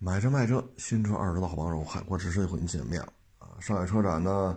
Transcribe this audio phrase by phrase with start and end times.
[0.00, 3.58] 买车卖车，新车二手的好帮手，海阔试车又和您见面了啊！
[3.58, 4.56] 上海车展呢，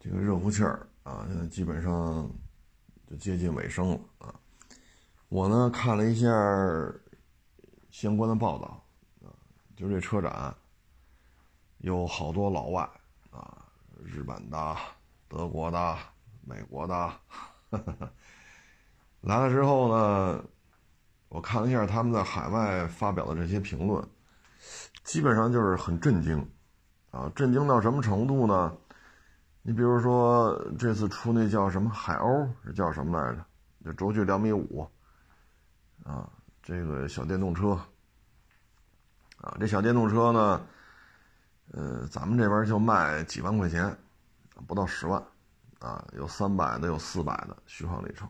[0.00, 2.28] 这个热乎气儿啊，现在基本上
[3.08, 4.34] 就接近尾声了啊。
[5.28, 6.28] 我呢看了一下
[7.90, 8.84] 相关的报道
[9.22, 9.30] 啊，
[9.76, 10.52] 就这车展
[11.78, 12.82] 有好多老外
[13.30, 13.64] 啊，
[14.02, 14.76] 日本的、
[15.28, 15.96] 德国的、
[16.42, 17.12] 美国的，
[19.22, 20.44] 来了之后呢，
[21.28, 24.04] 我看了一下他们在海外发表的这些评论。
[25.02, 26.48] 基本上就是很震惊，
[27.10, 28.76] 啊，震惊到什么程度呢？
[29.62, 33.44] 你比如说这次出那叫什么海鸥，是叫什么来着？
[33.84, 34.88] 就轴距两米五，
[36.04, 36.30] 啊，
[36.62, 37.70] 这个小电动车，
[39.38, 40.60] 啊，这小电动车呢，
[41.72, 43.96] 呃，咱们这边就卖几万块钱，
[44.66, 45.22] 不到十万，
[45.80, 48.28] 啊，有三百的，有四百的续航里程。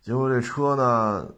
[0.00, 1.28] 结果这车呢，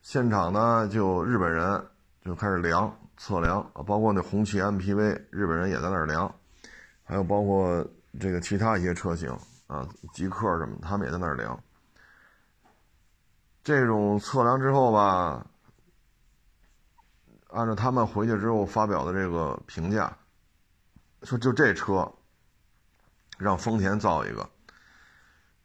[0.00, 1.86] 现场呢就日本人。
[2.24, 6.34] 就开始量测量啊，包括那红旗 MPV，日本人也在那儿量，
[7.04, 7.86] 还有包括
[8.18, 9.30] 这个其他一些车型
[9.66, 11.62] 啊，极客什么，他们也在那儿量。
[13.62, 15.46] 这种测量之后吧，
[17.48, 20.16] 按照他们回去之后发表的这个评价，
[21.22, 22.10] 说就这车，
[23.38, 24.50] 让丰田造一个，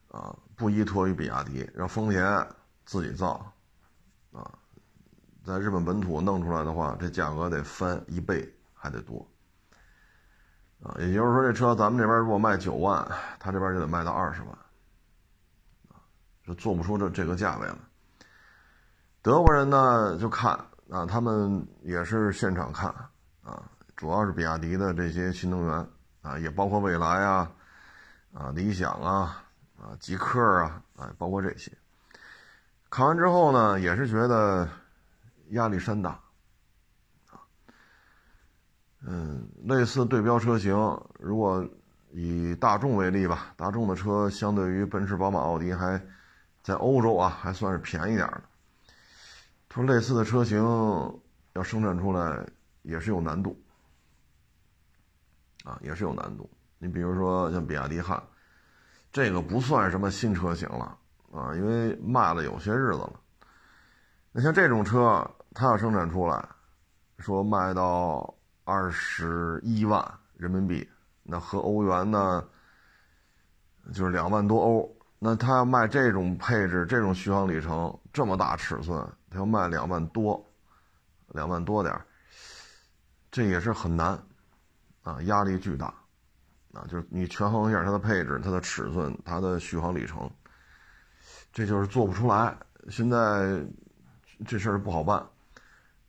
[0.10, 2.48] 啊，不依托于比亚迪，让丰田
[2.86, 3.49] 自己造，
[5.46, 9.26] 在日本本土弄出来的话，这价格得翻一倍还得多，
[10.84, 13.08] 啊，也就是说，这车咱们这边如果卖九万，
[13.40, 14.52] 他这边就得卖到二十万，
[15.88, 15.98] 啊，
[16.46, 17.80] 就做不出这这个价位了。
[19.22, 20.52] 德国人呢就看
[20.90, 22.94] 啊，他们也是现场看
[23.42, 23.64] 啊，
[23.96, 25.88] 主要是比亚迪的这些新能源
[26.22, 27.52] 啊，也包括蔚来啊，
[28.34, 29.44] 啊，理想啊，
[29.80, 31.72] 啊，极客啊，啊，包括这些。
[32.90, 34.68] 看完之后呢，也是觉得。
[35.50, 36.12] 压力山大，
[37.32, 37.42] 啊，
[39.02, 40.76] 嗯，类似对标车型，
[41.20, 41.68] 如果
[42.12, 46.00] 以大众为例吧，大众的车相对于奔驰、宝马、奥迪还
[46.62, 48.44] 在欧洲啊还算是便宜点的。
[49.70, 50.60] 说类似的车型
[51.54, 52.46] 要生产出来
[52.84, 53.60] 也是有难度，
[55.64, 56.48] 啊，也是有难度。
[56.78, 58.22] 你比如说像比亚迪汉，
[59.12, 60.98] 这个不算什么新车型了
[61.32, 63.20] 啊，因为卖了有些日子了。
[64.32, 65.28] 那像这种车。
[65.54, 66.48] 它要生产出来，
[67.18, 68.34] 说卖到
[68.64, 70.04] 二十一万
[70.38, 70.88] 人民币，
[71.24, 72.48] 那合欧元呢，
[73.94, 74.96] 就是两万多欧。
[75.18, 80.42] 那它要卖这种配置、这种续航里程、这么大尺寸，它要卖两万多，
[81.30, 81.94] 两万多点
[83.30, 84.18] 这也是很难
[85.02, 85.88] 啊，压力巨大
[86.72, 86.86] 啊。
[86.88, 90.32] 就是你权衡一下它的配置、它的尺寸、它的续航里程，
[91.52, 92.56] 这就是做不出来。
[92.90, 93.62] 现在
[94.48, 95.22] 这事儿不好办。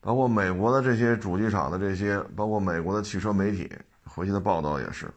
[0.03, 3.71] 包括美国的这些主机厂的这些，包括美国的汽车媒体
[4.03, 5.13] 回去的报道也是，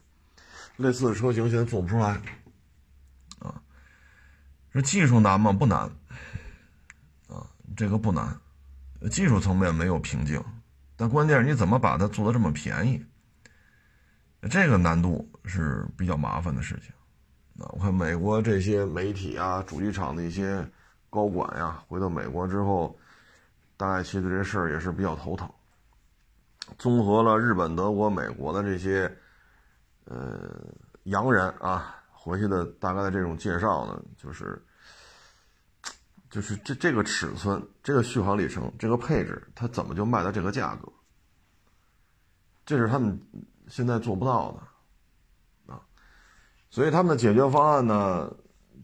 [0.75, 2.21] 类似的车型现在做不出来，
[3.39, 3.61] 啊，
[4.73, 5.53] 这技术难吗？
[5.53, 5.89] 不难，
[7.29, 8.37] 啊，这个不难，
[9.09, 10.43] 技术层面没有瓶颈，
[10.97, 13.01] 但关键是你怎么把它做的这么便宜，
[14.49, 20.69] 这个难度是比较麻烦的事情，啊，我看美国这些媒体啊，主机厂的一些
[21.09, 22.93] 高管呀，回到美国之后。
[23.83, 25.49] 大概其实对这事儿也是比较头疼。
[26.77, 29.13] 综合了日本、德国、美国的这些
[30.05, 30.49] 呃
[31.03, 34.65] 洋人啊回去的大概的这种介绍呢，就是
[36.29, 40.89] 就是这这个尺寸、这个续航里程、这个配置，它怎么就卖到这个价格？
[42.65, 43.19] 这是他们
[43.67, 45.81] 现在做不到的啊。
[46.69, 48.33] 所以他们的解决方案呢，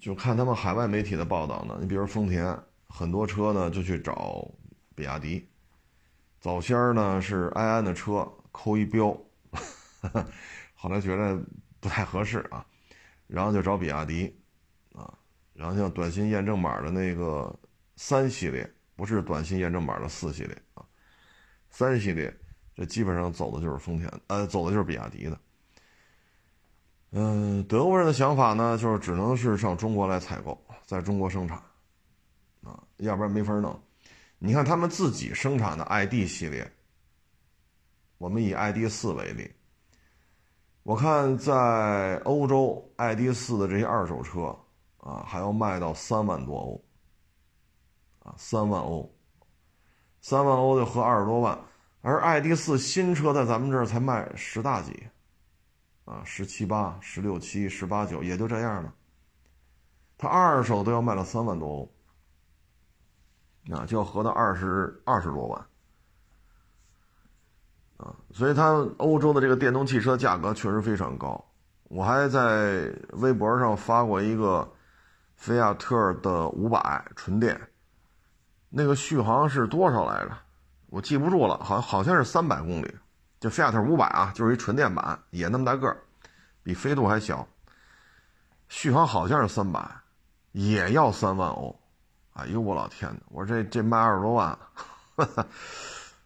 [0.01, 1.77] 就看他们海外媒体的报道呢。
[1.79, 4.45] 你比如丰田，很多车呢就去找。
[4.99, 5.47] 比亚迪，
[6.41, 9.17] 早先呢是安安的车扣一标，
[10.75, 11.41] 后来觉得
[11.79, 12.65] 不太合适啊，
[13.25, 14.37] 然后就找比亚迪，
[14.93, 15.17] 啊，
[15.53, 17.57] 然后像短信验证码的那个
[17.95, 20.83] 三系列，不是短信验证码的四系列啊，
[21.69, 22.37] 三系列
[22.75, 25.39] 这基本上走的就是丰田，呃，走的就是比亚迪的。
[27.11, 31.57] 嗯，德国人的想法呢，就是只能是上中国来采购，在中国生产，
[32.63, 33.81] 啊，要不然没法弄。
[34.41, 36.71] 你看他们自己生产的 ID 系列，
[38.17, 39.51] 我们以 ID 四为例，
[40.83, 44.57] 我看在欧洲 ID 四的这些二手车
[44.99, 46.83] 啊，还要卖到三万多欧，
[48.19, 49.13] 啊，三万欧，
[50.21, 51.59] 三万欧就合二十多万，
[52.01, 55.05] 而 ID 四新车在咱们这儿才卖十大几，
[56.05, 58.93] 啊，十七八、十六七、十八九，也就这样了，
[60.17, 61.91] 它二手都要卖到三万多欧。
[63.71, 65.65] 啊，就要合到二十二十多万，
[67.97, 71.43] 啊，所以它欧洲的这个电动汽车价格确实非常高。
[71.83, 74.67] 我还在微博上发过一个
[75.35, 77.59] 菲亚特的五百纯电，
[78.69, 80.37] 那个续航是多少来着？
[80.87, 82.95] 我记不住了，好好像是三百公里。
[83.39, 85.97] 就菲亚特五百啊，就是一纯电版，也那么大个儿，
[86.61, 87.47] 比飞度还小，
[88.67, 89.89] 续航好像是三百，
[90.51, 91.78] 也要三万欧。
[92.39, 93.19] 哎呦我老天哪！
[93.29, 94.57] 我说这这卖二十多万，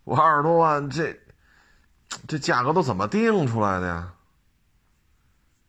[0.03, 1.19] 我二十多万这
[2.27, 4.13] 这价格都怎么定出来的呀？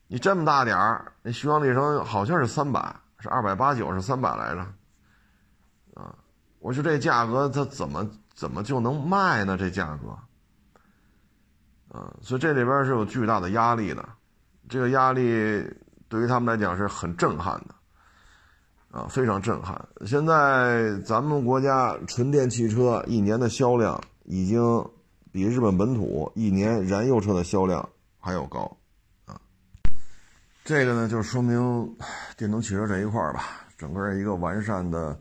[0.07, 4.61] 你这么大点儿，那续航里程好像是三百，是二百八九，是三百来着。
[5.95, 6.15] 啊，
[6.59, 9.57] 我说这价格它怎么怎么就能卖呢？
[9.57, 10.11] 这价格，
[11.99, 14.07] 啊，所以这里边是有巨大的压力的，
[14.69, 15.65] 这个压力
[16.09, 17.75] 对于他们来讲是很震撼的，
[18.95, 19.89] 啊，非常震撼。
[20.07, 24.63] 现在咱们国家纯电汽车一年的销量已经
[25.33, 27.89] 比日本本土一年燃油车的销量
[28.21, 28.61] 还要高。
[29.27, 29.35] 啊
[30.65, 31.97] 这个呢，就说明
[32.37, 35.21] 电动汽车这一块吧，整个一个完善的、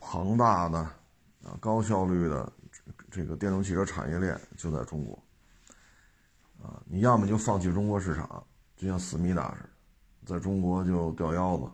[0.00, 2.52] 庞大的、啊高效率的
[3.12, 5.16] 这个电动汽车产业链就在中国。
[6.60, 8.42] 啊，你要么就放弃中国市场，
[8.76, 11.64] 就像思密达似的，在中国就掉腰子，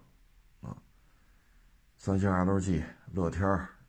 [2.03, 2.83] 三星 LG、
[3.13, 3.47] 乐天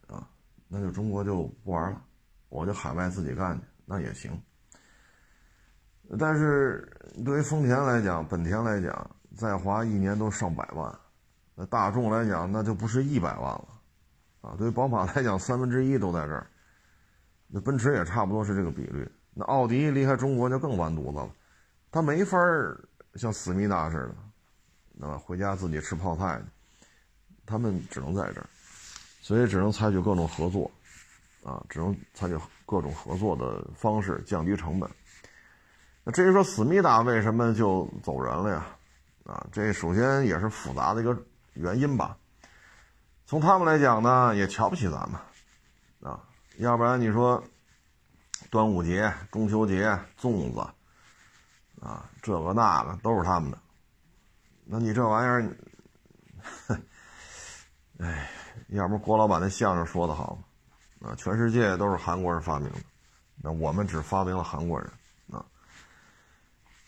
[0.07, 0.27] 啊，
[0.67, 2.01] 那就中国就不玩了，
[2.49, 4.37] 我就海外自己干去，那也行。
[6.19, 6.85] 但是
[7.23, 10.93] 对于丰田来讲，本田来讲，在华一年都上百万，
[11.55, 13.67] 那大众来讲，那就不是一百万了，
[14.41, 16.45] 啊，对于宝马来讲，三分之一都在这儿，
[17.47, 21.31] 那奔驰也差不多是这个比率，那奥迪离开中国就更完犊子了，
[21.89, 22.77] 他没法儿
[23.15, 24.13] 像思密达似
[24.99, 26.45] 的，啊，回家自己吃泡菜去，
[27.45, 28.49] 他们只能在这儿，
[29.21, 30.69] 所以只能采取各种合作，
[31.43, 34.89] 啊，只能采取各种合作的方式降低成本。
[36.03, 38.65] 那至于说思密达为什么就走人了呀？
[39.23, 41.15] 啊，这首先也是复杂的一个
[41.53, 42.17] 原因吧。
[43.27, 45.19] 从他们来讲呢，也瞧不起咱们，
[46.01, 46.19] 啊，
[46.57, 47.41] 要不然你说
[48.49, 50.59] 端午节、中秋节、粽子，
[51.79, 53.57] 啊，这个那个都是他们的。
[54.65, 55.55] 那你这玩意儿，
[58.01, 58.27] 哎，
[58.69, 60.35] 要不郭老板那相声说的好
[61.01, 62.79] 啊，全世界都是韩国人发明的，
[63.43, 64.89] 那我们只发明了韩国人。
[65.31, 65.45] 啊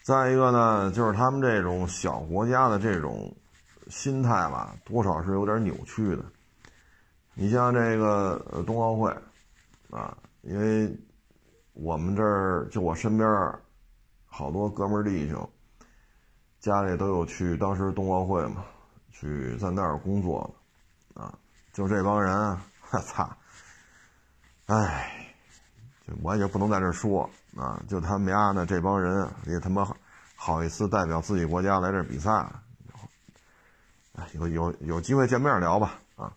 [0.02, 3.32] 再一个呢，就是他们这种小国家的这种
[3.90, 6.26] 心态吧，多少是有点扭曲的。
[7.36, 9.16] 你像这个冬奥会
[9.92, 10.92] 啊，因为
[11.74, 13.30] 我们这儿就我身边
[14.26, 15.48] 好多哥们儿弟兄，
[16.60, 18.66] 家里都有去当时冬奥会嘛，
[19.12, 20.54] 去在那儿工作，
[21.74, 22.58] 就这帮人，
[22.92, 23.36] 我操，
[24.68, 25.20] 哎。
[26.06, 29.88] 就我也不能在这说啊，就他们家呢这帮人也他妈
[30.36, 32.46] 好意思代表自己国家来这比赛，
[34.34, 36.34] 有有有机会见面聊吧啊。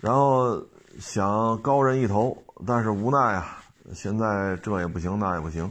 [0.00, 0.62] 然后
[1.00, 3.64] 想高人一头，但是无奈啊，
[3.94, 5.64] 现在这也不行那也不行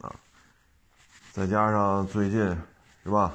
[0.00, 0.12] 啊，
[1.30, 2.40] 再加上最近
[3.04, 3.32] 是吧，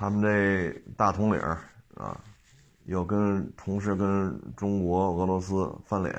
[0.00, 1.38] 他们这大统领
[1.94, 2.18] 啊。
[2.86, 6.12] 又跟同时跟中国、俄罗斯翻脸，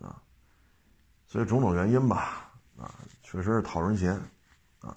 [0.00, 0.20] 啊，
[1.28, 2.90] 所以种种原因吧，啊，
[3.22, 4.18] 确实是讨人嫌，
[4.80, 4.96] 啊，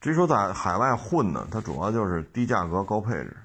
[0.00, 3.36] 至于说在海外混呢，它主要就是低价格高配置，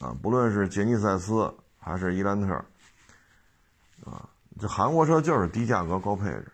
[0.00, 2.54] 啊，不论是杰尼赛斯还是伊兰特，
[4.06, 4.26] 啊，
[4.58, 6.50] 这韩国车就是低价格高配置，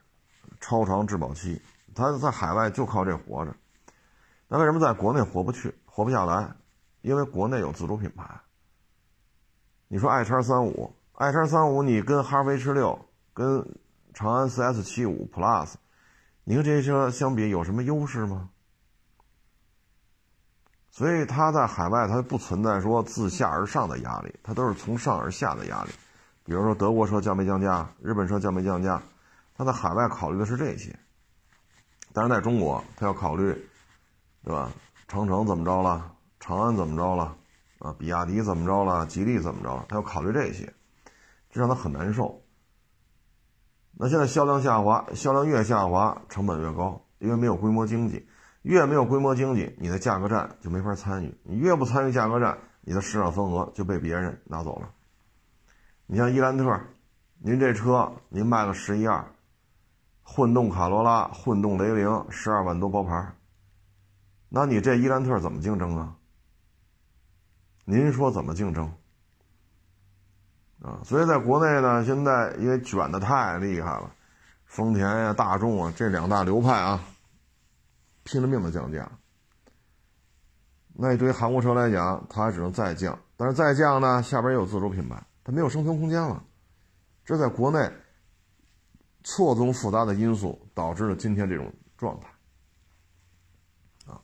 [0.60, 1.60] 超长质保期，
[1.94, 3.54] 它在海外就靠这活着，
[4.48, 6.54] 那为什么在国内活不去、活不下来？
[7.02, 8.24] 因为国内有自主品牌。
[9.88, 13.66] 你说 i 叉三五，i 叉三五，你跟哈弗 H 六、跟
[14.14, 15.74] 长安 CS 七五 Plus，
[16.44, 18.50] 你跟这些车相比有什么优势吗？
[20.90, 25.90] 所以它在海外它不存在说自下而上的压力，它都是从上而下的压力。
[26.44, 29.02] 比如说德国车降没降价，日本车降没降价，
[29.56, 30.96] 它在海外考虑的是这些。
[32.12, 33.52] 但是在中国，它要考虑，
[34.44, 34.70] 对吧？
[35.10, 36.12] 长城怎么着了？
[36.38, 37.36] 长安怎么着了？
[37.80, 39.04] 啊，比亚迪怎么着了？
[39.06, 39.84] 吉利怎么着了？
[39.88, 40.72] 他要考虑这些，
[41.50, 42.40] 这让他很难受。
[43.98, 48.28] 那现在销量下滑，销量越下滑，成本越高，因为没有规模经济，
[48.62, 51.36] 越没有规模经济，你的价格战就没法参与。
[51.42, 54.90] 你越不参与价格战，你的市场份额就被别人拿走了。
[56.06, 56.80] 你像伊兰特，
[57.40, 59.24] 您这车您卖个十一二，
[60.22, 63.34] 混动卡罗拉、混动雷凌，十二万多包牌，
[64.50, 66.16] 那你这伊兰特怎么竞争啊？
[67.84, 68.92] 您说怎么竞争？
[70.82, 74.14] 啊，所以在国内呢，现在因为卷的太厉害了，
[74.64, 77.04] 丰田呀、大众啊这两大流派啊，
[78.24, 79.10] 拼了命的降价。
[80.94, 86.42] 那对于韩国车来讲，它还只能再降，但是再降呢，下边也有自主品牌，它没有生存空间了。
[87.24, 87.90] 这在国内
[89.22, 92.28] 错综复杂的因素导致了今天这种状态。
[94.12, 94.20] 啊，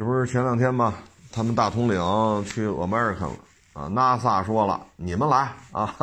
[0.00, 0.94] 这不是前两天吗？
[1.30, 1.98] 他们大统领
[2.46, 3.34] 去 America 了。
[3.74, 5.94] 啊，NASA 说了，你们来啊！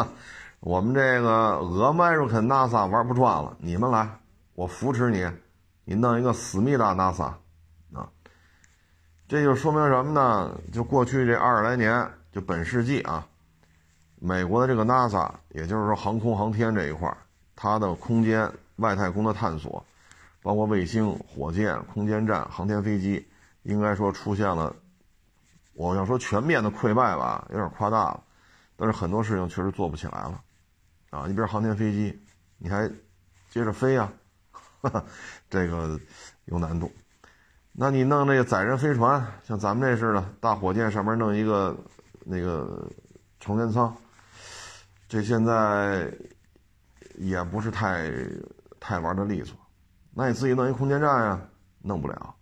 [0.59, 4.07] 我们这个 American NASA 玩不转了，你们来，
[4.53, 5.27] 我扶持你，
[5.83, 7.33] 你弄一个思密达 NASA
[7.91, 8.07] 啊！
[9.27, 10.55] 这就说明什么呢？
[10.71, 13.25] 就过去这二十来年，就本世纪啊，
[14.19, 17.11] 美国的这个 NASA，也就是说航空航天这一块
[17.55, 19.83] 它的空间外太空的探索，
[20.43, 23.27] 包括卫星、火箭、空间站、航天飞机，
[23.67, 24.74] 应该说出现了。
[25.74, 28.24] 我要说全面的溃败吧，有点夸大了，
[28.75, 30.41] 但是很多事情确实做不起来了，
[31.12, 32.19] 啊，你比如航天飞机，
[32.57, 32.89] 你还
[33.51, 34.12] 接着飞 呀，
[35.50, 36.00] 这个
[36.45, 36.91] 有难度。
[37.74, 41.77] 那你弄那个载人飞船，像咱们这似的，大火箭上面弄一个
[42.25, 42.89] 那个
[43.39, 43.95] 成员舱，
[45.07, 46.12] 这现在
[47.15, 48.09] 也不是太
[48.79, 49.55] 太玩的利索。
[50.12, 51.39] 那你自己弄一空间站呀，
[51.83, 52.33] 弄不了，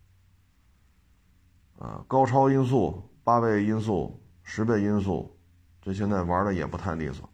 [1.77, 3.11] 啊，高超音速。
[3.25, 5.35] 八倍音速、十倍音速，
[5.81, 7.27] 这现在玩的也不太利索。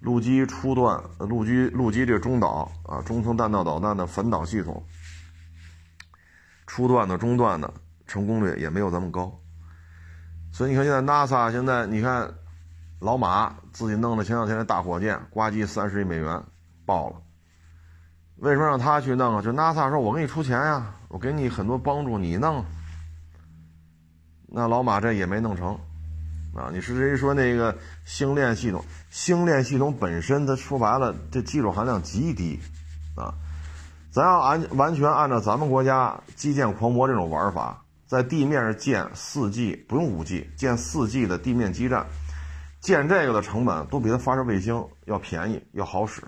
[0.00, 4.84] 陆基初段、陆基陆基这中导啊，中程弹道导弹的反导系统，
[6.66, 7.72] 初段的、中段的
[8.08, 9.32] 成功率也没有咱们高。
[10.52, 12.28] 所以你看，现在 NASA 现在你看，
[12.98, 16.42] 老马自己弄的前两天的大火箭，呱唧三十亿美元
[16.84, 17.22] 爆了。
[18.38, 19.40] 为什么让他去弄啊？
[19.40, 22.64] 就 NASA 说：“我给你出钱呀，我给你很多帮助，你弄。”
[24.56, 25.76] 那老马这也没弄成，
[26.54, 28.84] 啊，你是谁说那个星链系统？
[29.10, 32.60] 星链系统本身，它说白了，这技术含量极低，
[33.16, 33.34] 啊，
[34.12, 42.06] 咱要按完全按照咱们国家基建狂魔这种玩法，在地面上建四 G 不用五 G，建四 G 的地面基站，
[42.80, 46.22] 建这个的成本都比它发射卫星要便宜，要好使，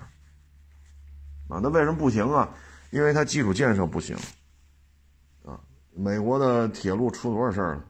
[1.49, 2.49] 啊，那为什么不行啊？
[2.91, 4.17] 因为它基础建设不行，
[5.45, 5.61] 啊，
[5.95, 7.85] 美国的铁路出多少事儿了？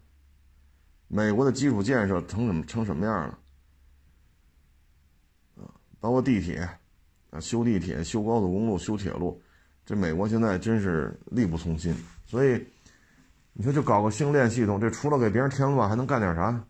[1.09, 3.39] 美国的基础建设成什么成什么样了？
[5.57, 5.71] 啊，
[6.01, 6.69] 包括地铁，
[7.31, 9.41] 啊，修地铁、修高速公路、修铁路，
[9.85, 11.95] 这美国现在真是力不从心。
[12.27, 12.67] 所以，
[13.53, 16.65] 你说就搞个星链系统，这除了给别人添乱，还能干点啥？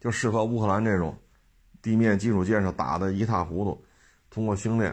[0.00, 1.14] 就适合乌克兰这种
[1.82, 3.84] 地面基础建设打得一塌糊涂，
[4.30, 4.90] 通过星链，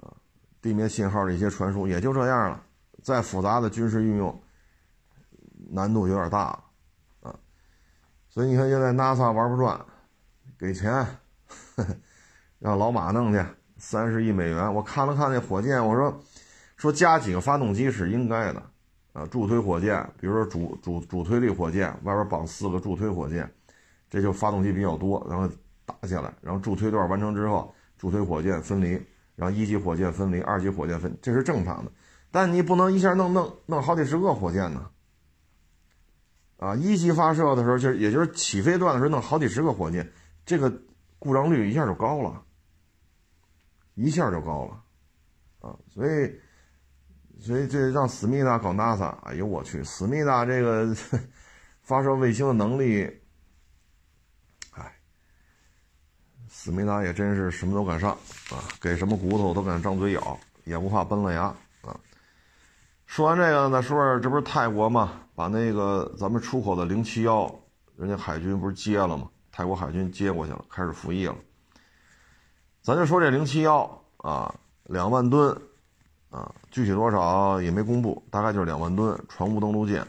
[0.00, 0.12] 啊，
[0.60, 2.64] 地面信号的一些传输也就这样了。
[3.02, 4.42] 再复杂的军事运用。
[5.72, 6.58] 难度有点大，
[7.22, 7.34] 啊，
[8.28, 9.80] 所以你看现在 NASA 玩不转，
[10.58, 11.06] 给钱
[12.58, 13.40] 让老马弄去
[13.78, 14.74] 三十亿美元。
[14.74, 16.20] 我看了看那火箭，我说
[16.76, 18.62] 说加几个发动机是应该的，
[19.12, 23.50] 啊，助推火箭，比如说主主主推力火箭外边绑四个助推火箭，
[24.10, 25.48] 这就发动机比较多，然后
[25.86, 29.00] 打下来，然后助推段完成之后，助推火箭分离，
[29.36, 31.90] 然后一级火箭分离，二级火箭分，这是正常的。
[32.30, 34.90] 但你不能一下弄弄弄好几十个火箭呢。
[36.60, 40.06] 啊，一级发射的时候，就是也就是起飞段的时候，弄好几十个火箭，
[40.44, 40.70] 这个
[41.18, 42.42] 故障率一下就高了，
[43.94, 46.38] 一下就高了，啊，所以，
[47.40, 50.94] 所以这让思密达搞 NASA，哎呦我去，思密达这个
[51.80, 53.04] 发射卫星的能力，
[54.72, 54.94] 哎，
[56.46, 58.10] 思密达也真是什么都敢上
[58.50, 61.44] 啊，给什么骨头都敢张嘴咬，也不怕崩了牙
[61.80, 61.98] 啊。
[63.06, 65.22] 说完这个，再说说，这不是泰国吗？
[65.40, 67.50] 把那个咱们出口的零七幺，
[67.96, 69.26] 人家海军不是接了吗？
[69.50, 71.34] 泰国海军接过去了，开始服役了。
[72.82, 74.54] 咱就说这零七幺啊，
[74.84, 75.58] 两万吨
[76.28, 80.06] 啊，具体多少也没公布，大概就是两万吨船坞登陆舰，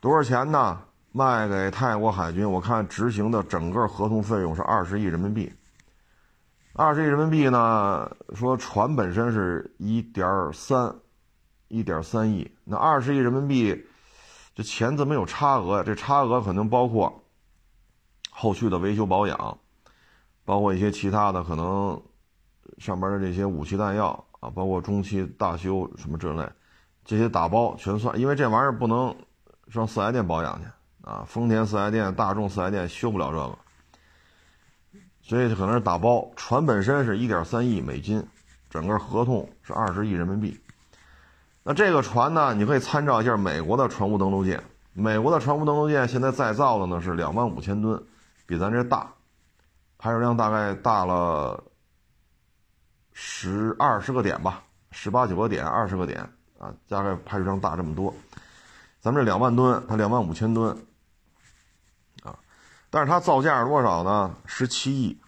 [0.00, 0.78] 多少钱呢？
[1.12, 5.50] 卖给泰国海军，我看执行的整个合同费用是二十亿人民币。
[6.74, 10.94] 二十亿人民币呢，说船本身是一点三。
[11.68, 13.86] 一点三亿，那二十亿人民币，
[14.54, 15.82] 这钱怎么有差额呀？
[15.84, 17.24] 这差额可能包括
[18.30, 19.58] 后续的维修保养，
[20.44, 22.00] 包括一些其他的可能
[22.78, 24.08] 上边的这些武器弹药
[24.40, 26.46] 啊，包括中期大修什么之类，
[27.04, 28.18] 这些打包全算。
[28.18, 29.14] 因为这玩意儿不能
[29.68, 30.66] 上四 S 店保养去
[31.02, 33.58] 啊，丰田四 S 店、大众四 S 店修不了这个，
[35.22, 36.30] 所以可能是打包。
[36.36, 38.22] 船本身是一点三亿美金，
[38.68, 40.60] 整个合同是二十亿人民币。
[41.64, 42.54] 那这个船呢？
[42.54, 44.62] 你可以参照一下美国的船坞登陆舰。
[44.94, 48.02] 美国的船坞登陆舰现在再造的呢是两万五千吨，
[48.46, 49.12] 比咱这大，
[49.96, 51.62] 排水量大概大了
[53.12, 56.20] 十二十个点吧，十八九个点，二十个点
[56.58, 58.12] 啊，大概排水量大这么多。
[59.00, 60.76] 咱们这两万吨，它两万五千吨
[62.24, 62.36] 啊，
[62.90, 64.34] 但是它造价是多少呢？
[64.46, 65.18] 十七亿，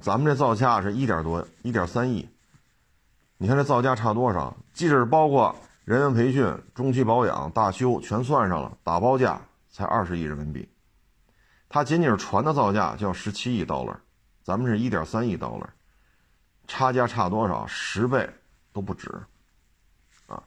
[0.00, 2.28] 咱们这造价是一点多，一点三亿。
[3.38, 4.56] 你看这造价差多少？
[4.72, 9.40] 即使包括人员培训、中期保养、大修全算上了，打包价
[9.70, 10.68] 才二十亿人民币。
[11.68, 14.00] 它仅仅是船的造价就要十七亿刀了，
[14.42, 15.68] 咱们是一点三亿刀了，
[16.66, 17.66] 差价差多少？
[17.66, 18.28] 十倍
[18.72, 19.10] 都不止，
[20.28, 20.42] 啊！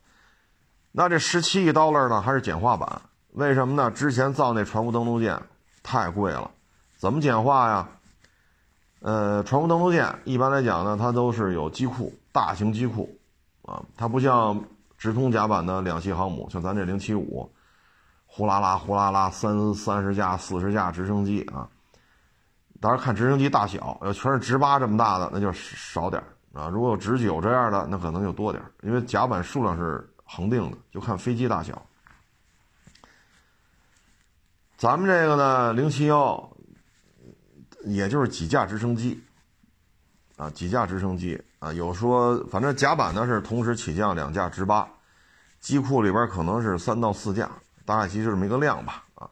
[0.92, 2.22] 那这十七亿刀了呢？
[2.22, 3.02] 还是简化版？
[3.34, 3.92] 为什么呢？
[3.92, 5.40] 之前造那船坞登陆舰
[5.84, 6.50] 太贵了，
[6.98, 7.88] 怎么简化呀？
[9.02, 12.12] 呃，船坞登陆舰一般来讲呢，它都是有机库。
[12.32, 13.20] 大型机库，
[13.64, 14.64] 啊，它不像
[14.98, 17.52] 直通甲板的两栖航母，像咱这零七五，
[18.26, 21.70] 呼啦啦呼啦啦三三十架、四十架直升机啊。
[22.80, 26.68] 当然看直升机大小，要全是直八这么大的，那就少点啊。
[26.70, 31.82] 如果有直九这样的，那可能就多点因为甲板数量是恒定的，就看飞机大小。
[34.78, 36.52] 咱们这个呢，零七幺，
[37.84, 39.22] 也就是几架直升机。
[40.38, 44.88] 啊，几架直升机啊，有说反正甲板呢是同时起降两架直八，
[45.60, 47.50] 机库里边可能是三到四架，
[47.86, 49.30] 大概其实就这么一个量吧啊。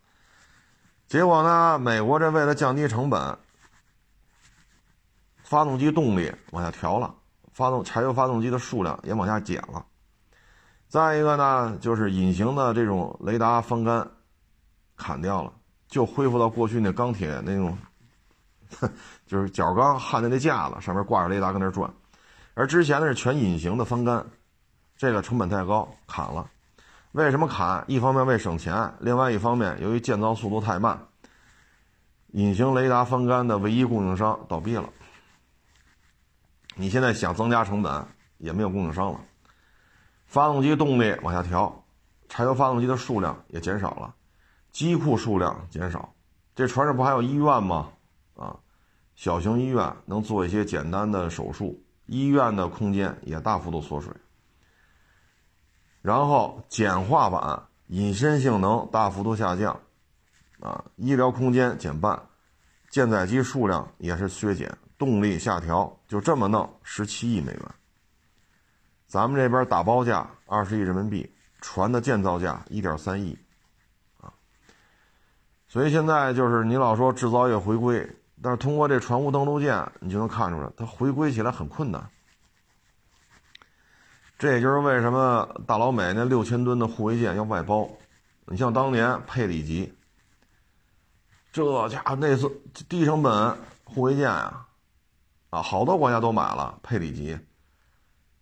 [1.08, 3.38] 结果呢，美国这为了降低成本，
[5.44, 7.16] 发动机动力往下调了，
[7.54, 9.86] 发动柴油发动机的数量也往下减了。
[10.90, 14.06] 再一个呢，就是隐形的这种雷达方杆
[14.98, 15.54] 砍掉了，
[15.88, 17.78] 就恢复到过去那钢铁那种。
[19.26, 21.90] 就是角钢焊的那架子上面挂着雷达跟那转，
[22.58, 24.26] 而之前呢是全隐形的翻杆，
[24.98, 26.50] 这个成本太高，砍了。
[27.12, 27.86] 为什么砍？
[27.88, 31.00] 一方面为省钱，另外一方面由于建造速度太慢，
[32.30, 34.90] 隐形雷达翻杆的唯一供应商倒闭了。
[36.74, 38.04] 你现在想增加成本
[38.40, 39.22] 也没有供应商了，
[40.26, 41.86] 发动机动力往下调，
[42.28, 44.16] 柴油发动机的数量也减少了，
[44.72, 46.12] 机库数量减少。
[46.56, 47.90] 这船上不还有医院吗？
[48.36, 48.58] 啊，
[49.16, 54.12] 小型医院能做一些简单的手术，医院的空间也大幅度缩水。
[56.02, 59.80] 然后简化版隐身性能大幅度下降，
[60.60, 62.22] 啊，医疗空间减半，
[62.90, 67.62] 舰载机数量也是削减，动力下调，就这么弄，十七亿美元。
[69.06, 71.30] 咱们这边打包价二十亿人民币，
[71.62, 73.38] 船的建造价一点三亿，
[74.22, 74.34] 啊，
[75.68, 78.10] 所以现在就是你老说制造业回归。
[78.42, 82.10] 但是通过这船坞登陆舰，你就能看出来，它回归起来很困难。
[84.38, 87.90] 这也就是为什么大老美那六千吨的护卫舰要外包。
[88.46, 89.92] 你像当年佩里级，
[91.52, 92.48] 这家伙那次
[92.88, 94.68] 低成本护卫舰啊，
[95.50, 97.38] 啊，好多国家都买了佩里级。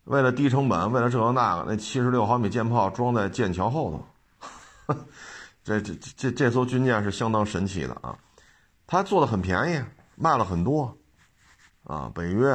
[0.04, 4.06] 为了低成本，为了这个那个，那七十六毫米舰炮装在舰桥后
[4.86, 4.96] 头，
[5.64, 8.16] 这这这这艘军舰是相当神奇的啊。
[8.88, 9.84] 他做的很便宜，
[10.16, 10.96] 卖了很多，
[11.86, 12.54] 啊，北约，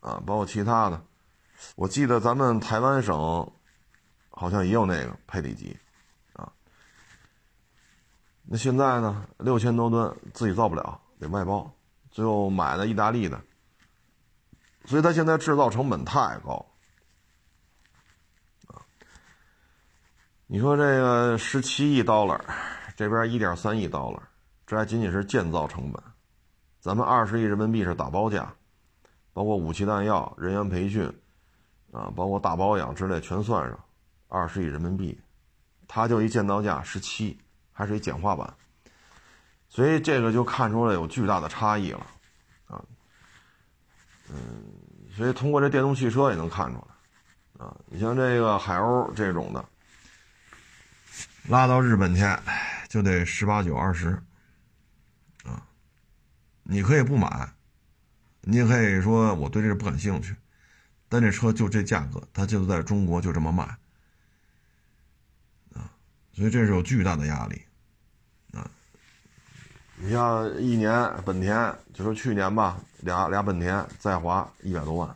[0.00, 1.02] 啊，包括其他的，
[1.76, 3.50] 我记得咱们台湾省
[4.28, 5.74] 好像也有那个佩里级，
[6.34, 6.52] 啊，
[8.44, 11.74] 那现在呢，六千多吨自己造不了，得外包，
[12.10, 13.40] 最后买了意大利的，
[14.84, 16.66] 所以他现在制造成本太高，
[18.68, 18.84] 啊，
[20.46, 22.44] 你说这个十七亿刀了，
[22.94, 24.28] 这边一点三亿刀了。
[24.72, 26.02] 这还仅仅是建造成本，
[26.80, 28.50] 咱们二十亿人民币是打包价，
[29.34, 31.04] 包括武器弹药、人员培训，
[31.92, 33.78] 啊，包括大保养之类全算上，
[34.28, 35.20] 二十亿人民币，
[35.86, 37.38] 它就一建造价十七，
[37.70, 38.50] 还是一简化版，
[39.68, 42.06] 所以这个就看出来有巨大的差异了，
[42.68, 42.82] 啊，
[44.30, 44.72] 嗯，
[45.14, 49.62] 所以通过这电动汽车也能看出来，啊，你像这个海鸥这种的，
[51.50, 52.22] 拉到日本去
[52.88, 54.18] 就得十八九二十。
[56.72, 57.52] 你可以不买，
[58.40, 60.34] 你也可以说我对这个不感兴趣，
[61.06, 63.62] 但这车就这价格，它就在中国就这么卖，
[65.74, 65.92] 啊，
[66.32, 67.60] 所以这是有巨大的压力，
[68.54, 68.70] 啊，
[69.96, 75.14] 你像一年本田，就说去年吧，俩俩本田在华一百多万，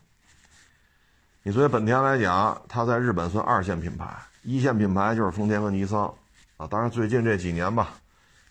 [1.43, 6.15] 你作为本田来讲，它在日本算二线品牌，一线品牌就是丰田和尼桑，
[6.59, 7.95] 啊，当然最近这几年吧，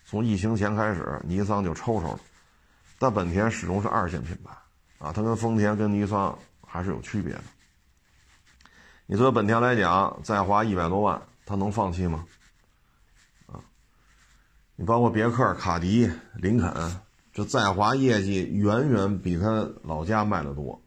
[0.04, 2.18] 从疫情前开始，尼桑就抽抽了。
[2.98, 4.50] 但本田始终是二线品牌，
[4.98, 7.44] 啊，它跟丰田、跟尼桑还是有区别的。
[9.06, 12.26] 你作为本田来讲，再花一百多万，它能放弃吗？
[13.46, 13.60] 啊，
[14.76, 17.00] 你包括别克、卡迪、林肯，
[17.32, 20.82] 这在华业绩远远比他老家卖的多，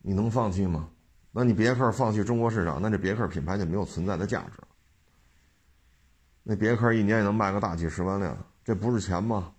[0.00, 0.88] 你能放弃吗？
[1.32, 4.52] 那你别克放弃中国市场，那这别克品牌就没有存在的价值。
[6.42, 9.52] 那别克一年也能卖个大几十万辆，这不是钱吗？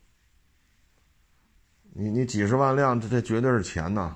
[2.00, 4.16] 你你几十万辆，这这绝对是钱呐！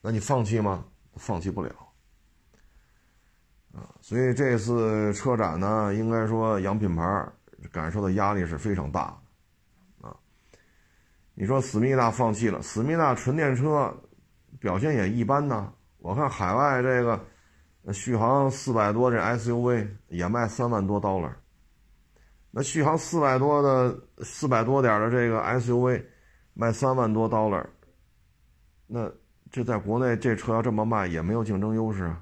[0.00, 0.86] 那你放弃吗？
[1.16, 1.70] 放弃不了。
[3.74, 7.28] 啊，所以这次车展呢，应该说洋品牌
[7.70, 9.14] 感受的压力是非常大。
[10.00, 10.16] 啊，
[11.34, 13.94] 你说思密达放弃了，思密达纯电车
[14.58, 15.70] 表现也一般呢。
[15.98, 21.36] 我看海外这个续航四百多这 SUV 也卖三万多刀了，
[22.50, 26.02] 那续航四百多的四百多点的这个 SUV
[26.60, 27.64] 卖三万多 dollar，，
[28.88, 29.08] 那
[29.48, 32.20] 这在国内这车要这么卖也没有竞争优势啊！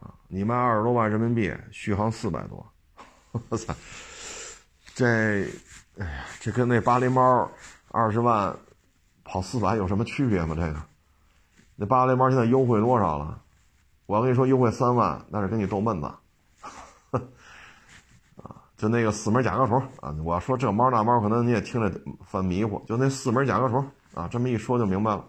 [0.00, 2.66] 啊，你卖二十多万人民币，续航四百多，
[3.50, 3.72] 我操！
[4.96, 5.06] 这，
[5.96, 7.48] 哎呀，这跟那八零猫
[7.92, 8.52] 二十万
[9.22, 10.56] 跑四百有什么区别吗？
[10.56, 10.82] 这个？
[11.76, 13.40] 那八零猫现在优惠多少了？
[14.06, 16.12] 我要跟你说优惠三万，那是跟你逗闷子，
[18.76, 20.14] 就那个四门甲壳虫啊！
[20.24, 25.24] 我说这猫那猫，可能你也听着犯迷糊，就那四门甲壳虫啊，这么一说就明白了。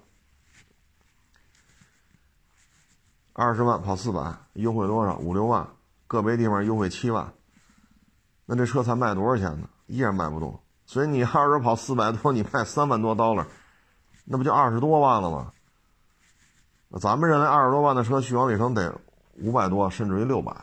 [3.33, 5.17] 二十万跑四百，优惠多少？
[5.17, 5.67] 五六万，
[6.07, 7.33] 个别地方优惠七万，
[8.45, 9.69] 那这车才卖多少钱呢？
[9.87, 10.59] 依然卖不动。
[10.85, 13.45] 所以你二十跑四百多，你卖三万多刀了，
[14.23, 15.51] 那不就二十多万了吗？
[16.99, 18.95] 咱们认为二十多万的车续航里程得
[19.41, 20.55] 五百多，甚至于六百，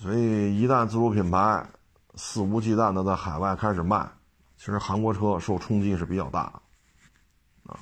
[0.00, 1.62] 所以一旦自主品牌
[2.14, 4.10] 肆无忌惮的在海外开始卖，
[4.56, 6.50] 其实韩国车受冲击是比较大
[7.66, 7.78] 的，啊，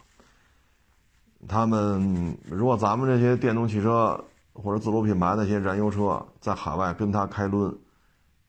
[1.47, 4.21] 他们如果咱们这些电动汽车
[4.53, 7.79] 或者自主品牌那些燃油车在海外跟他开抡，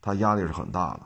[0.02, 1.02] 他压力是很大的，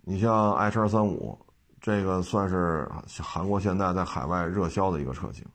[0.00, 1.38] 你像 H 二三五。
[1.80, 2.90] 这个算是
[3.22, 5.46] 韩国现在在海外热销的一个车型，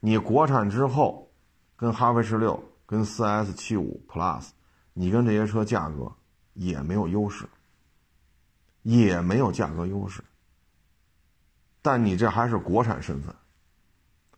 [0.00, 1.30] 你国产之后，
[1.76, 2.62] 跟哈弗 H 六、
[2.92, 4.48] 跟 4S 七五 Plus，
[4.92, 6.12] 你跟这些车价格
[6.52, 7.48] 也没有优势，
[8.82, 10.22] 也没有价格优势。
[11.80, 13.34] 但你这还是国产身份，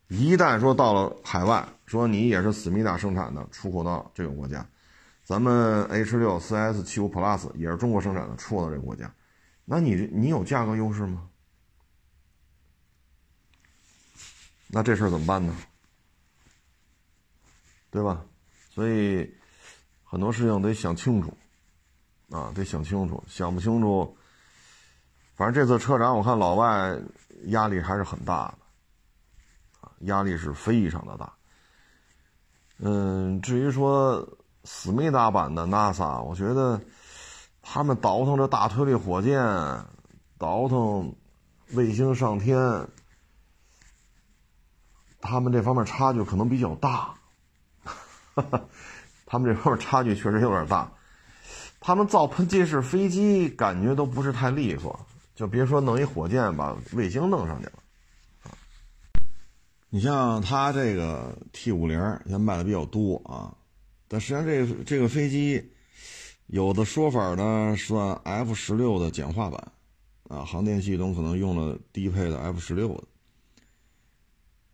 [0.07, 4.64] 一旦说到了海外，说你也是思密达生产的，出口到这个国家，
[5.25, 9.12] 咱们 H 六、4S 七五 Plus 也是中国生产的，出口到这个国家。
[9.64, 11.29] 那你你有价格优势吗？
[14.69, 15.57] 那这事儿怎么办呢？
[17.90, 18.25] 对吧？
[18.75, 19.33] 所以
[20.03, 21.33] 很多事情得想清楚
[22.31, 24.17] 啊，得想清楚，想不清楚，
[25.37, 26.99] 反正这次车展我看老外
[27.47, 28.59] 压力还是很大的
[29.81, 31.33] 啊，压力是非常的大。
[32.79, 34.29] 嗯，至于说
[34.65, 36.81] 思密达版的 NASA，我觉得。
[37.67, 39.43] 他们倒腾这大推力火箭，
[40.37, 41.15] 倒腾
[41.73, 42.87] 卫星上天，
[45.23, 47.15] 他们这方面差距可能比较大。
[49.27, 50.90] 他们这方面差距确实有点大。
[51.81, 54.99] 他们造喷气式飞机感觉都不是太利索，
[55.35, 57.73] 就别说弄一火箭把卫星弄上去了。
[59.90, 63.55] 你像他这个 T 五零现在卖的比较多啊，
[64.09, 65.70] 但实际上这个这个飞机。
[66.49, 69.73] 有的说法呢，算 F 十六的简化版，
[70.29, 73.05] 啊，航电系统可能用了低配的 F 十六的，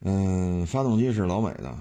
[0.00, 1.72] 嗯，发动机是老美的，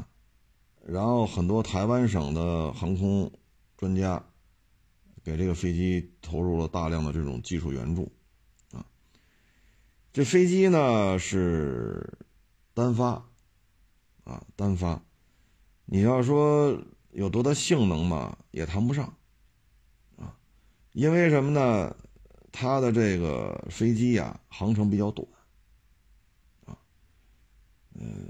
[0.91, 3.31] 然后很多台湾省的航空
[3.77, 4.23] 专家
[5.23, 8.11] 给这个飞机投入了大量的这种技术援助，
[8.71, 8.83] 啊，
[10.11, 12.17] 这飞机呢是
[12.73, 13.23] 单发，
[14.23, 15.03] 啊，单发，
[15.85, 16.75] 你要说
[17.11, 19.05] 有多大性能嘛，也谈不上。
[20.17, 20.35] 啊
[20.93, 21.95] 因为什么呢？
[22.51, 25.27] 它的这个飞机呀，航程比较短，
[26.65, 26.75] 啊，
[27.93, 28.27] 嗯，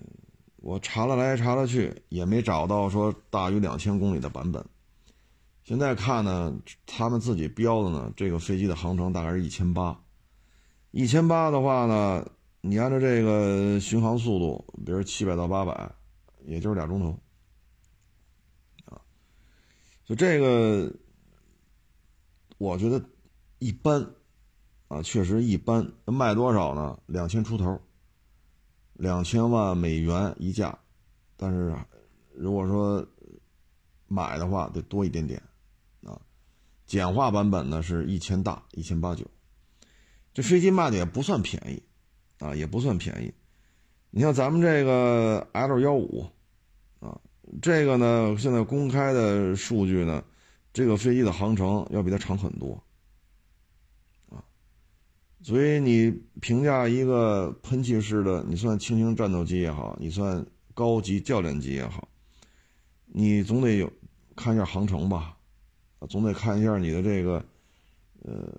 [0.61, 4.63] 我查了来查了去，也没找到说大于两千公里的版本。
[5.63, 9.99] 现在看呢，他们自己标的呢，这个飞机的航程大概是一千八，
[10.91, 12.25] 一千八的话呢，
[12.61, 15.91] 你按照这个巡航速度，比如七百到八百，
[16.45, 17.19] 也就是俩钟头，
[18.85, 19.01] 啊，
[20.05, 20.93] 就这个。
[22.57, 23.01] 我觉得
[23.59, 24.05] 一般，
[24.89, 25.93] 啊，确实一般。
[26.03, 26.99] 卖多少呢？
[27.05, 27.79] 两千出头，
[28.99, 30.77] 两千万美元一架。
[31.35, 31.73] 但是，
[32.35, 33.03] 如果说
[34.07, 35.41] 买的话，得多一点点，
[36.03, 36.19] 啊。
[36.85, 39.25] 简化版本呢是一千大，一千八九。
[40.33, 41.81] 这飞机卖的也不算便宜，
[42.37, 43.33] 啊，也不算便宜。
[44.11, 46.27] 你像咱们这个 L 幺五，
[46.99, 47.19] 啊，
[47.61, 50.23] 这个呢现在公开的数据呢。
[50.71, 52.81] 这个飞机的航程要比它长很多，
[55.41, 62.07] 所以你评价一个喷气式的，你算轻型战斗机也好，你算高级教练机也好，
[63.05, 63.91] 你总得有
[64.35, 65.37] 看一下航程吧，
[66.09, 67.45] 总得看一下你的这个，
[68.23, 68.53] 呃，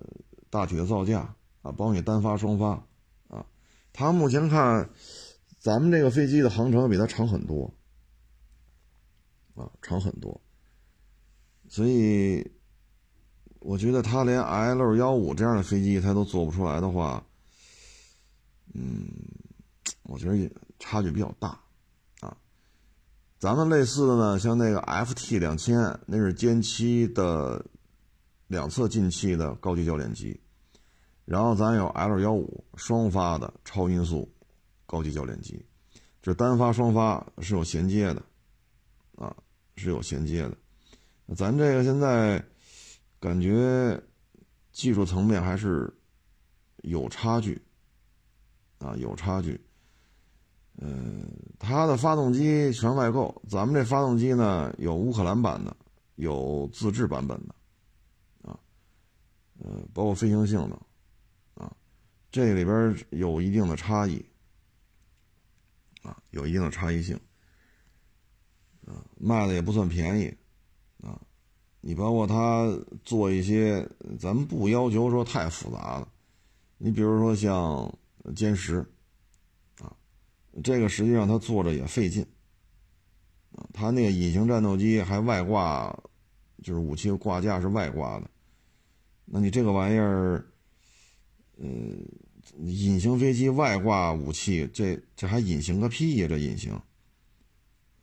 [0.49, 2.83] 大体的造价啊，包括你单发、双发，
[3.27, 3.45] 啊，
[3.93, 4.89] 它目前看，
[5.59, 7.71] 咱们这个飞机的航程比它长很多，
[9.53, 10.41] 啊，长很多。
[11.69, 12.51] 所以，
[13.61, 17.23] 我觉得他连 L 幺五这样的飞机他都做不出来的话，
[18.73, 19.07] 嗯，
[20.03, 21.59] 我觉得也差距比较大，
[22.21, 22.35] 啊，
[23.37, 27.63] 咱们类似的呢，像那个 FT 两千，那是歼七的
[28.47, 30.39] 两侧进气的高级教练机，
[31.23, 34.27] 然后咱有 L 幺五双发的超音速
[34.87, 35.63] 高级教练机，
[36.23, 38.23] 就是单发双发是有衔接的，
[39.17, 39.35] 啊，
[39.75, 40.57] 是有衔接的。
[41.35, 42.43] 咱这个现在
[43.21, 44.03] 感觉
[44.73, 45.93] 技术层面还是
[46.77, 47.61] 有差距
[48.79, 49.63] 啊，有差距。
[50.77, 55.77] 嗯，它的发动机全外购，咱们这发动机呢有乌克兰版的，
[56.15, 57.53] 有自制版本的，
[58.49, 58.59] 啊，
[59.59, 60.71] 呃，包括飞行性能，
[61.53, 61.71] 啊，
[62.31, 64.25] 这里边有一定的差异，
[66.01, 67.19] 啊，有一定的差异性，
[68.87, 70.35] 啊，卖的也不算便宜。
[71.83, 72.71] 你包括他
[73.03, 73.89] 做一些，
[74.19, 76.07] 咱们不要求说太复杂了。
[76.77, 77.91] 你比如说像
[78.35, 78.85] 歼十，
[79.79, 79.91] 啊，
[80.63, 82.23] 这个实际上他做着也费劲。
[83.53, 85.91] 啊，他那个隐形战斗机还外挂，
[86.63, 88.29] 就是武器挂架是外挂的。
[89.25, 90.45] 那你这个玩意儿，
[91.57, 92.05] 嗯，
[92.59, 96.27] 隐形飞机外挂武器，这这还隐形个屁呀！
[96.27, 96.71] 这隐形，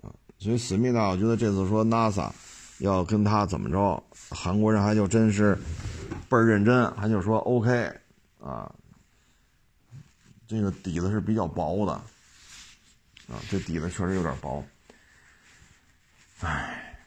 [0.03, 2.33] 啊，所以思密达，我觉得这次说 NASA。
[2.79, 4.03] 要跟他怎么着？
[4.31, 5.57] 韩国人还就真是
[6.29, 7.93] 倍儿认真，还就说 OK
[8.41, 8.73] 啊。
[10.47, 14.65] 这个底子是比较薄的啊，这底子确实有点薄。
[16.41, 16.99] 唉，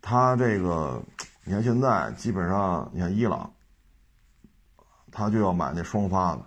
[0.00, 1.02] 他这个
[1.44, 3.52] 你看现在基本上，你看伊朗，
[5.10, 6.46] 他就要买那双发的，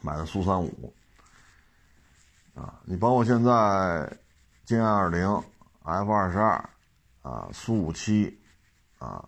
[0.00, 0.94] 买的苏三五
[2.54, 2.80] 啊。
[2.84, 3.50] 你包括现在
[4.66, 5.42] 歼二零。
[5.86, 6.68] F 二十二，
[7.22, 8.36] 啊，苏五七，
[8.98, 9.24] 啊，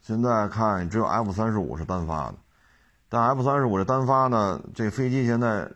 [0.00, 2.38] 现在看只有 F 三十五是单发的，
[3.10, 5.70] 但 F 三十五这单发呢，这飞机现在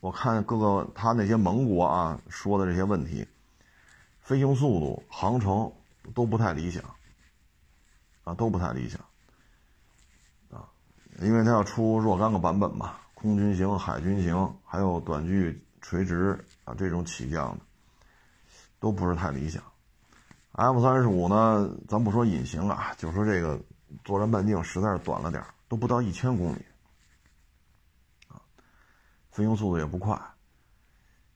[0.00, 3.26] 我看各个他那些盟国啊说的这些问题，
[4.20, 5.72] 飞行速度、航程
[6.14, 6.84] 都不太理想，
[8.24, 9.00] 啊，都不太理想，
[10.50, 10.68] 啊，
[11.22, 17.64] 因为它要出若干个版本嘛，空军型、海军型，还有短距垂直啊这种起降的。
[18.80, 19.62] 都不是太理想
[20.52, 23.60] ，F 三十五呢，咱不说隐形啊，就说这个
[24.04, 26.64] 作战半径实在是短了点都不到一千公里，
[28.28, 28.40] 啊，
[29.30, 30.18] 飞行速度也不快，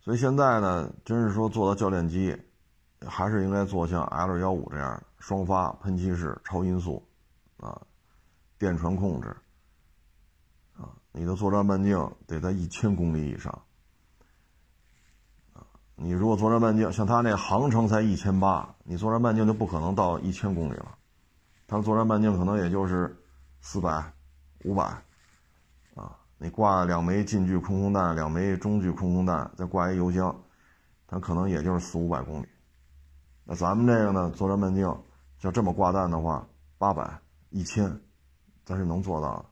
[0.00, 2.34] 所以现在呢，真是说做到教练机，
[3.06, 7.06] 还是应该做像 L 幺五这样的双发喷气式超音速，
[7.58, 7.78] 啊，
[8.58, 9.36] 电传控制，
[10.78, 13.62] 啊，你的作战半径得在一千公里以上。
[15.96, 20.98] 你如果作战半径像它那航程才一千八，你作战半径就不可能到一千公里了，
[21.68, 23.16] 它作战半径可能也就是
[23.60, 24.12] 四百、
[24.64, 24.82] 五百，
[25.94, 30.34] 啊，你挂两枚近距空空弹，两枚中距空空弹，再挂一油箱，
[31.06, 32.46] 它可能也就是四五百公里。
[33.44, 34.92] 那咱们这个呢，作战半径
[35.38, 36.44] 就这么挂弹的话，
[36.76, 38.00] 八百、一千，
[38.64, 39.44] 咱是能做到的。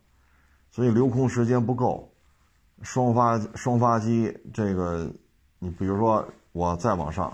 [0.73, 2.13] 所以留空时间不够，
[2.83, 5.09] 双发双发机这个。
[5.63, 7.33] 你比如说，我再往上，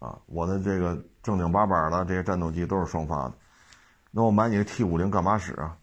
[0.00, 3.34] 啊，我的这个正经八百的这些战斗机都是双发的，
[4.10, 5.78] 那我买你的 T 五零干嘛使啊？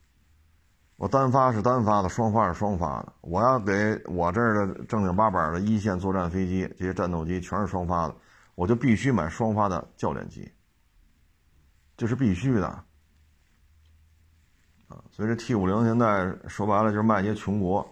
[0.98, 3.14] 我单发是单发的，双发是双发的。
[3.22, 3.74] 我要给
[4.08, 8.16] 我这儿的正经八百的一线作战飞机这些战斗机全是双发的，
[8.56, 10.52] 我就必须买双发的教练机，
[11.96, 12.68] 这是必须的，
[14.90, 17.90] 啊，所以这 T 五零现在说白了就是卖一些穷国，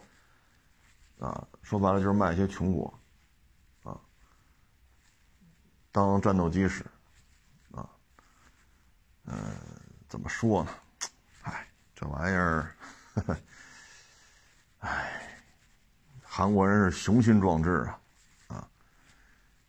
[1.17, 2.93] 啊，说白了就是卖一些穷国。
[5.91, 6.85] 当战斗机使，
[7.71, 7.89] 啊，
[9.25, 9.35] 嗯，
[10.07, 10.69] 怎么说呢？
[11.43, 12.75] 哎，这玩意儿，
[14.79, 15.21] 哎，
[16.23, 17.99] 韩国人是雄心壮志啊，
[18.47, 18.67] 啊，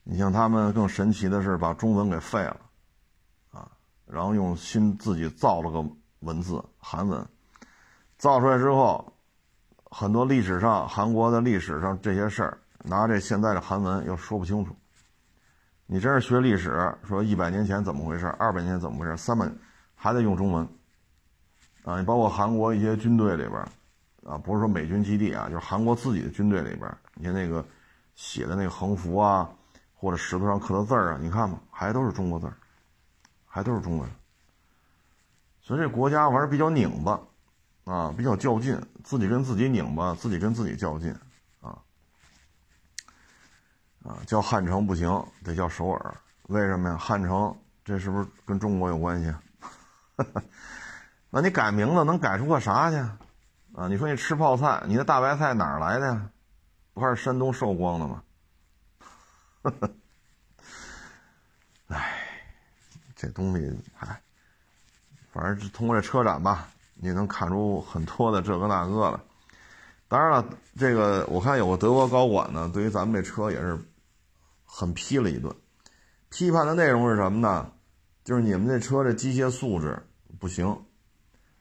[0.02, 2.61] 你像他们更神奇的是把中文给废了，
[3.52, 3.70] 啊，
[4.06, 5.85] 然后用新自己造了个
[6.20, 7.26] 文字韩文，
[8.18, 9.16] 造出来之后，
[9.90, 14.76] 很多历史上韩国的历史上这些事儿，拿这现在的韩文又说不清楚。
[15.92, 19.50] 你真是学历史，说一百年前怎么回事，二百年前怎么回事，三百
[19.96, 20.64] 还得用中文
[21.83, 21.98] 啊！
[21.98, 23.55] 你包括韩国一些军队里边
[24.22, 27.64] 啊，不是说美军基地啊，就是韩国自己的军队里边，你看那个
[28.14, 29.50] 写的那个横幅啊，
[29.92, 32.55] 或者石头上刻的字儿啊，你看吧，还都是中国字儿，
[33.44, 34.09] 还都是中文。
[35.61, 37.20] 所以这国家玩比较拧巴
[37.83, 41.12] 啊，比较较劲，自己跟自己拧巴，自己跟自己较劲。
[44.02, 45.08] 啊，叫汉城不行，
[45.44, 46.14] 得叫首尔。
[46.44, 46.96] 为什么呀？
[46.96, 49.34] 汉城这是不是跟中国有关系？
[51.30, 52.96] 那你改名字能改出个啥去？
[53.76, 56.30] 啊，你说你吃泡菜，你的大白菜哪儿来的呀？
[56.92, 58.22] 不还是山东寿光的吗？
[61.88, 62.26] 哎，
[63.14, 64.20] 这东西，哎，
[65.32, 69.20] 反正是通过这车展吧，你能看出很多的这个那个了。
[70.08, 70.44] 当然了，
[70.76, 73.78] 这个我看有个德国高管呢，对于咱们这车也是。
[74.72, 75.52] 很批了一顿，
[76.30, 77.72] 批判的内容是什么呢？
[78.22, 80.00] 就是你们这车这机械素质
[80.38, 80.85] 不行，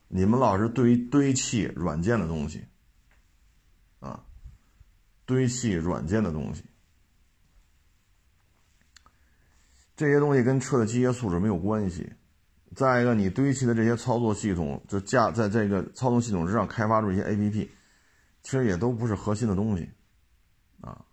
[0.08, 2.64] 你们老是堆堆砌软件的东西，
[4.00, 4.24] 啊，
[5.26, 6.64] 堆砌软件的东西，
[9.96, 12.14] 这些东西跟车的机械素质没有关系。
[12.76, 17.68] 再一个，你堆砌的这些操作系统，就架在这个操纵系统之上开发出一些 APP，
[18.44, 19.90] 其实也都不是核心的东西，
[20.82, 21.04] 啊。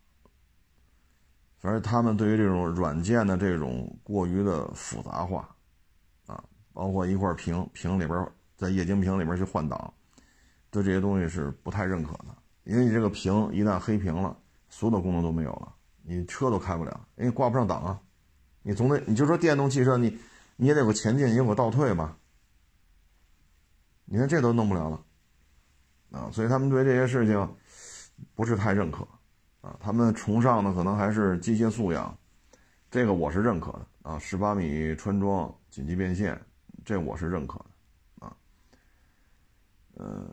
[1.67, 5.49] 而他们对于这种软件的这种过于的复杂化，
[6.27, 6.41] 啊，
[6.73, 8.25] 包括一块屏屏里边
[8.57, 9.93] 在液晶屏里边去换挡，
[10.71, 12.27] 对这些东西是不太认可的。
[12.63, 14.37] 因为你这个屏一旦黑屏了，
[14.69, 15.75] 所有的功能都没有了，
[16.05, 18.01] 你车都开不了，因为挂不上档啊。
[18.63, 20.17] 你总得你就说电动汽车，你
[20.55, 22.17] 你也得有个前进，也有个倒退吧。
[24.05, 25.01] 你看这都弄不了了，
[26.13, 27.57] 啊，所以他们对这些事情
[28.37, 29.07] 不是太认可。
[29.67, 32.17] 啊，他们崇尚的可能还是机械素养，
[32.89, 34.17] 这个我是认可的啊。
[34.17, 36.41] 十八米穿装、紧急变线，
[36.85, 38.37] 这我是认可的啊。
[39.95, 40.25] 呃，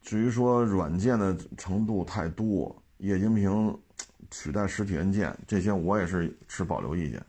[0.00, 3.76] 至于说软件的程度太多，液晶屏
[4.30, 7.20] 取代实体按键，这些我也是持保留意见。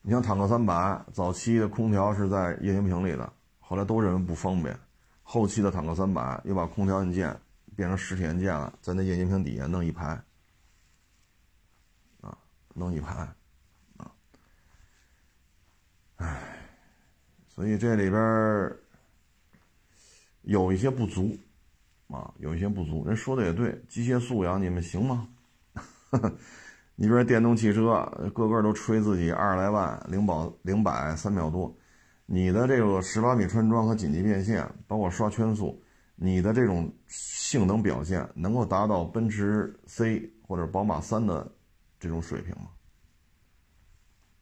[0.00, 4.78] 你像坦克三百，早期的空调是在液晶屏里的，后来都认为不方便，
[5.24, 7.36] 后期的坦克三百又把空调按键。
[7.76, 10.18] 变成实体按键了，在那液晶屏底下弄一排，
[12.22, 12.36] 啊，
[12.74, 13.28] 弄一排，
[13.98, 14.10] 啊，
[16.16, 16.40] 唉，
[17.48, 18.72] 所以这里边
[20.42, 21.38] 有一些不足，
[22.08, 23.06] 啊，有一些不足。
[23.06, 25.28] 人说的也对，机械素养你们行吗？
[26.98, 31.76] 你比如电动汽车，个个都吹自己二十来万，零保零百三秒多，
[32.24, 35.82] 你的这个十八米穿桩和紧急变线，包括刷圈速。
[36.16, 41.46] 你的这种性能表现能够达到奔驰 C 或者宝马三的
[42.00, 42.70] 这种水平吗？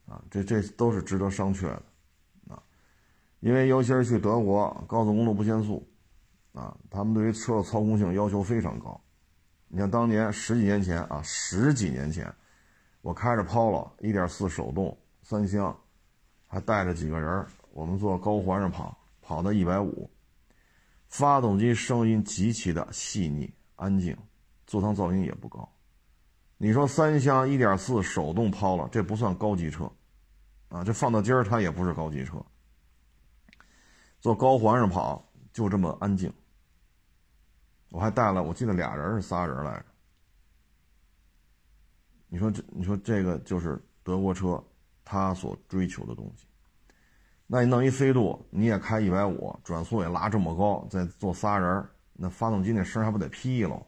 [0.07, 1.83] 啊，这这都是值得商榷的
[2.49, 2.63] 啊，
[3.41, 5.85] 因为尤其是去德国高速公路不限速
[6.53, 9.01] 啊，他们对于车的操控性要求非常高。
[9.67, 12.33] 你像当年十几年前啊，十几年前，
[13.01, 15.77] 我开着 Polo 1.4手动三厢，
[16.47, 20.09] 还带着几个人，我们坐高环上跑，跑到一百五。
[21.15, 24.19] 发动机声音极其的细腻安静，
[24.67, 25.73] 座舱噪音也不高。
[26.57, 29.89] 你说三厢1.4手动抛了，这不算高级车，
[30.71, 32.45] 啊，这放到今儿它也不是高级车。
[34.21, 36.33] 坐高环上跑就这么安静。
[37.91, 39.87] 我还带了，我记得俩人是仨人来着。
[42.27, 44.61] 你说这，你说这个就是德国车，
[45.05, 46.45] 它所追求的东西。
[47.55, 53.81] 那你弄一飞度，你也开一百五，转速也拉这么高，再坐仨人，那发动机那声还不得劈喽？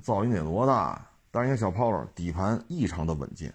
[0.00, 1.06] 噪音得多大？
[1.30, 3.52] 但是一个小 Polo 底盘异常的稳健，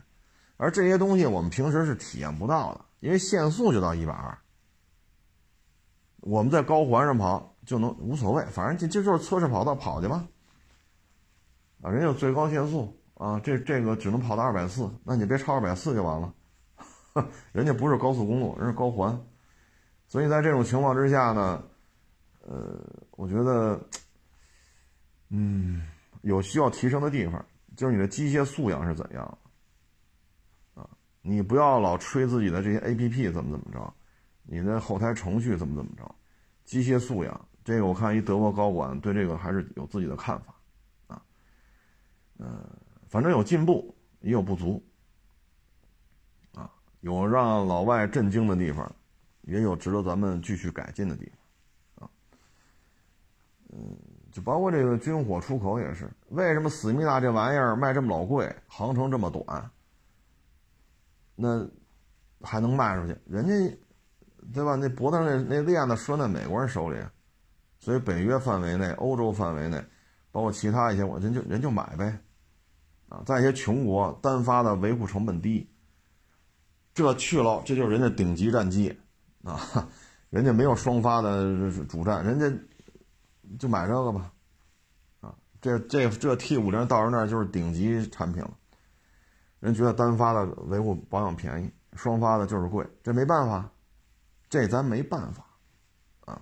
[0.58, 4.38] 而这些东西我们平时是体验不到的，因为限速就到一百二。
[6.18, 10.28] 我们在高环上跑就能无所谓，反正这这就是测试跑道跑去吧。
[11.82, 16.32] 啊，人家有最高限速啊，这这个只能跑到二百四，那你别超二百四就完了。
[17.54, 19.18] 人家不是高速公路，人是高环，
[20.06, 21.64] 所以在这种情况之下呢，
[22.42, 22.78] 呃，
[23.12, 23.80] 我觉得，
[25.30, 25.82] 嗯，
[26.24, 27.44] 有需要提升的地方，
[27.78, 29.38] 就是你的机械素养是怎样，
[30.74, 30.86] 啊，
[31.22, 33.94] 你不要老吹自己的这些 A P P 怎么怎么着，
[34.44, 36.14] 你的后台程序怎么怎么着，
[36.66, 40.54] 机械素养，这个我看一德国高管对这个还是有自己的看法，
[41.08, 41.22] 啊，
[42.40, 42.62] 嗯，
[43.08, 44.86] 反正有进步，也有不足。
[47.06, 48.92] 有让老外震惊的地方，
[49.44, 51.32] 也有值得咱们继续改进的地
[52.00, 52.10] 方，啊，
[53.70, 53.96] 嗯，
[54.32, 59.70] 就包括这个军火出口也是，为什么思密达这玩意儿卖这么老贵，航程这么短，
[61.36, 61.64] 那
[62.42, 63.16] 还能卖出去？
[63.28, 63.78] 人家
[64.52, 64.76] 对吧？
[64.76, 66.98] 那脖子上那那链子拴在美国人手里，
[67.78, 69.80] 所以北约范围内、欧洲范围内，
[70.32, 72.18] 包括其他一些，我人就人就买呗。
[73.10, 75.70] 啊，在一些穷国，单发的维护成本低，
[76.96, 78.98] 这去了，这就是人家顶级战机
[79.44, 79.88] 啊，
[80.32, 82.52] 人家没有双发的主战，人家
[83.60, 84.32] 就买这个吧，
[85.22, 88.52] 啊，这这这 T 五零到人那儿就是顶级产品了，
[89.60, 93.70] 人觉得单发的维护保养便宜，双发的就是贵，这没办法，
[94.50, 95.46] 这咱没办法，
[96.26, 96.42] 啊，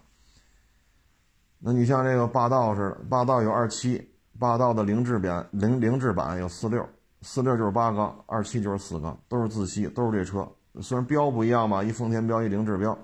[1.60, 4.10] 那你像这个霸道似的，霸道有二七。
[4.40, 6.90] 霸道的零制版，零零制版有四六，
[7.24, 10.48] 四六就是八缸，二七就是四缸，都是自吸，都是这车。
[10.82, 12.98] 虽然标不一样吧，一丰田标一凌志标，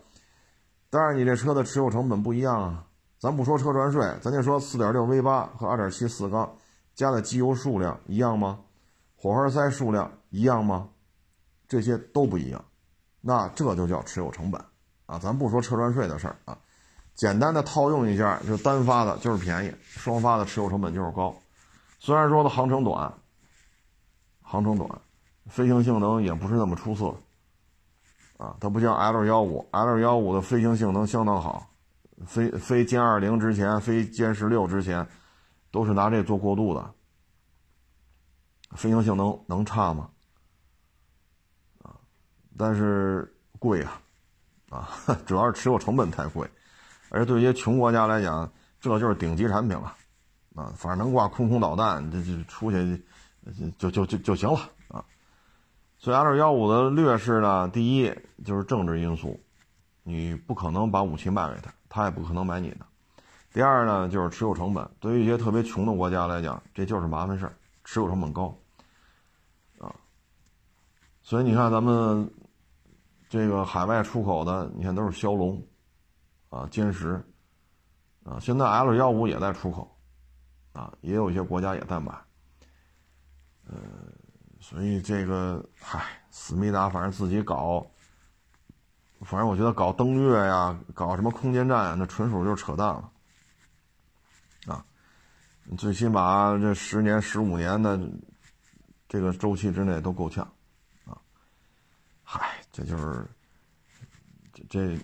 [0.90, 2.86] 但是你这车的持有成本不一样啊。
[3.18, 6.50] 咱不说车船税，咱就说四点六 V 八和二点七四缸
[6.94, 8.60] 加的机油数量一样吗？
[9.16, 10.90] 火花塞数量一样吗？
[11.68, 12.64] 这些都不一样，
[13.22, 14.60] 那这就叫持有成本
[15.06, 15.20] 啊。
[15.20, 16.58] 咱不说车船税的事儿啊。
[17.14, 21.36] 简单的套用一下，就单发的就是便宜，双发的持有成本就是高。
[22.00, 23.14] 虽然说它航程短，
[24.52, 24.90] 航程短，
[25.46, 27.16] 飞行性能也不是那么出色，
[28.44, 31.70] 啊，它不像 L 幺五，L 幺五的飞行性能相当好，
[32.26, 35.08] 飞飞歼二零之前，飞歼十六之前，
[35.70, 36.92] 都是拿这做过渡的。
[38.72, 40.10] 飞行性能能差吗？
[41.84, 41.94] 啊，
[42.58, 44.02] 但是贵啊，
[44.72, 44.90] 啊，
[45.28, 46.50] 主要是持有成本太贵。
[47.10, 49.96] 而对一些穷国家来讲，这就是顶级产品了，
[50.56, 53.00] 啊，反正能挂空空导弹，这就出去
[53.78, 55.04] 就就就就行了啊。
[55.98, 59.40] 所以 L 幺五的劣势呢，第一就是政治因素，
[60.04, 62.86] 你不可能把武器卖给他，他也不可能买你的。
[63.52, 68.56] 第二呢，就是持有成本，对于一些特别穷的国家来讲，这就是麻烦事儿，持有成本高，
[69.80, 69.94] 啊。
[71.22, 72.32] 所以你看咱们
[73.30, 75.62] 这个海外出口的，你看都是骁龙。
[76.52, 77.24] 啊，歼十，
[78.24, 79.96] 啊，现在 L 幺五也在出口，
[80.74, 82.12] 啊，也有一些国家也在买，
[83.70, 83.78] 呃，
[84.60, 87.86] 所以这个，嗨，思密达反正自己搞，
[89.22, 93.12] 反正我觉得搞登月呀，搞什么空间站，那纯属就是扯淡了，
[94.68, 94.86] 啊，
[95.78, 98.00] 最起码这十年、十五年的
[99.08, 100.44] 这个周期之内都够呛，
[101.06, 101.18] 啊，
[102.24, 103.26] 嗨，这就是
[104.54, 105.00] 这这。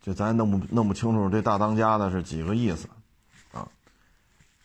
[0.00, 2.88] 这咱弄不弄不清楚，这大当家的是几个意思，
[3.52, 3.68] 啊？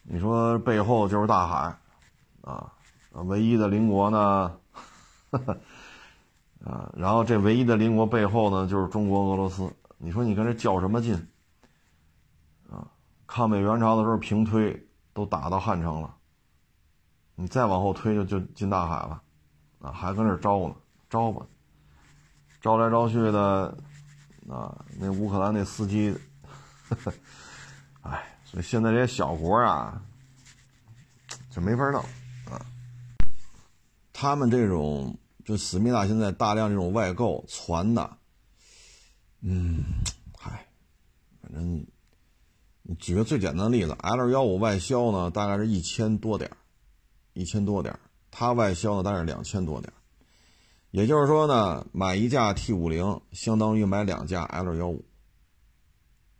[0.03, 1.77] 你说背后就是大海，
[2.41, 2.71] 啊，
[3.21, 4.57] 唯一的邻国呢，
[6.65, 9.71] 啊，然后这唯一的邻国背后呢就是中国俄罗斯。
[9.97, 11.15] 你说你跟这较什么劲？
[12.69, 12.87] 啊，
[13.25, 16.15] 抗美援朝的时候平推都打到汉城了，
[17.35, 19.21] 你再往后推就就进大海了，
[19.81, 20.75] 啊，还跟这招呢，
[21.09, 21.45] 招吧，
[22.61, 23.77] 招来招去的。
[24.49, 26.13] 啊，那乌克兰那司机，
[28.03, 30.01] 哎，所以现在这些小国啊，
[31.49, 32.03] 就没法弄。
[34.13, 38.17] 他们这种就思密达现在大量这种外购传的，
[39.41, 39.83] 嗯，
[40.37, 40.65] 嗨，
[41.41, 41.85] 反正
[42.83, 46.49] 你举个最简单的例子，L 幺五外销呢大概是一千多点
[47.33, 47.99] 一千多点
[48.29, 49.91] 它外销呢大概是两千多点
[50.91, 55.03] 也就是说呢，买一架 T 五零相当于买两架 L 幺五，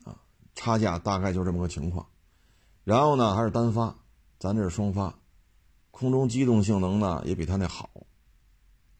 [0.03, 0.15] 啊，
[0.53, 2.05] 差价大概就这么个情况。
[2.83, 3.95] 然后呢，还是单发，
[4.37, 5.17] 咱这是双发，
[5.93, 7.87] 空中机动性能呢也比它那好，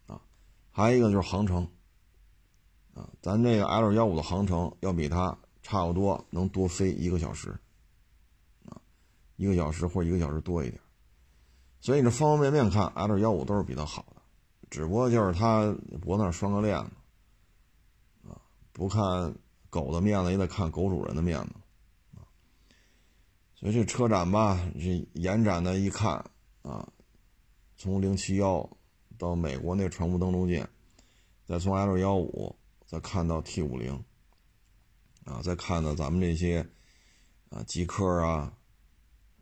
[0.06, 0.22] 啊，
[0.70, 1.68] 还有一个就是航程，
[2.94, 7.50] 啊，咱这个 L 幺五的航程要比它差不多能多飞一个小时，
[8.70, 8.80] 啊，
[9.38, 10.80] 一个小时或一个小时多一点。
[11.82, 14.22] 所以这方方面面看，L 幺五都是比它好的。
[14.70, 18.38] 只不过就是它脖子上拴个链子，啊，
[18.72, 19.36] 不看
[19.72, 21.54] 狗的面子也得看狗主人的面子，
[22.16, 22.22] 啊，
[23.56, 26.24] 所以这车展吧，这延展的一看
[26.64, 26.92] 啊，
[27.78, 28.68] 从零七幺
[29.18, 30.68] 到美国那船坞登陆舰，
[31.46, 32.56] 再从 L 幺五
[32.86, 34.04] 再看到 T 五零，
[35.26, 36.68] 啊，再看到咱们这些
[37.50, 38.58] 啊极客啊，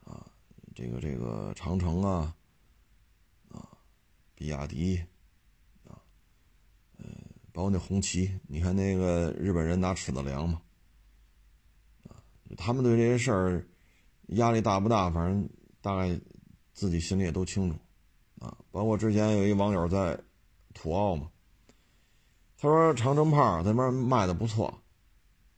[0.03, 0.29] 啊，
[0.75, 2.35] 这个这个长城啊，
[3.49, 3.69] 啊，
[4.35, 5.01] 比亚迪。
[7.53, 10.61] 包括那红旗，你看那个日本人拿尺子量嘛，
[12.07, 12.15] 啊，
[12.55, 13.67] 他们对这些事儿
[14.27, 15.11] 压力大不大？
[15.11, 15.49] 反正
[15.81, 16.17] 大概
[16.73, 17.77] 自己心里也都清楚，
[18.39, 20.19] 啊，包括之前有一网友在
[20.73, 21.29] 土澳嘛，
[22.57, 24.81] 他说长城炮那边卖的不错，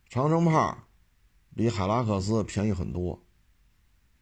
[0.08, 0.76] 长城炮
[1.54, 3.22] 比海拉克斯便宜很多，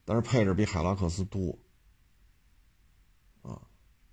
[0.05, 1.59] 但是配置比海拉克斯多。
[3.41, 3.61] 啊，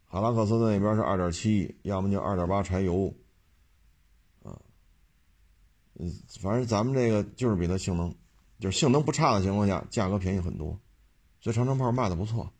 [0.05, 3.13] 海拉克斯那边是二点七，要么就二点八柴油。
[4.41, 4.57] 啊，
[5.95, 8.15] 嗯，反正咱们这个就是比它性能，
[8.57, 10.79] 就是性能不差的情况下，价格便宜很多，
[11.41, 12.51] 所以长城炮卖的不错。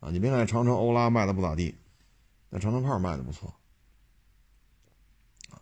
[0.00, 1.74] 啊，你别看长城欧拉卖的不咋地，
[2.48, 3.52] 那长城炮卖的不错。
[5.50, 5.58] 啊，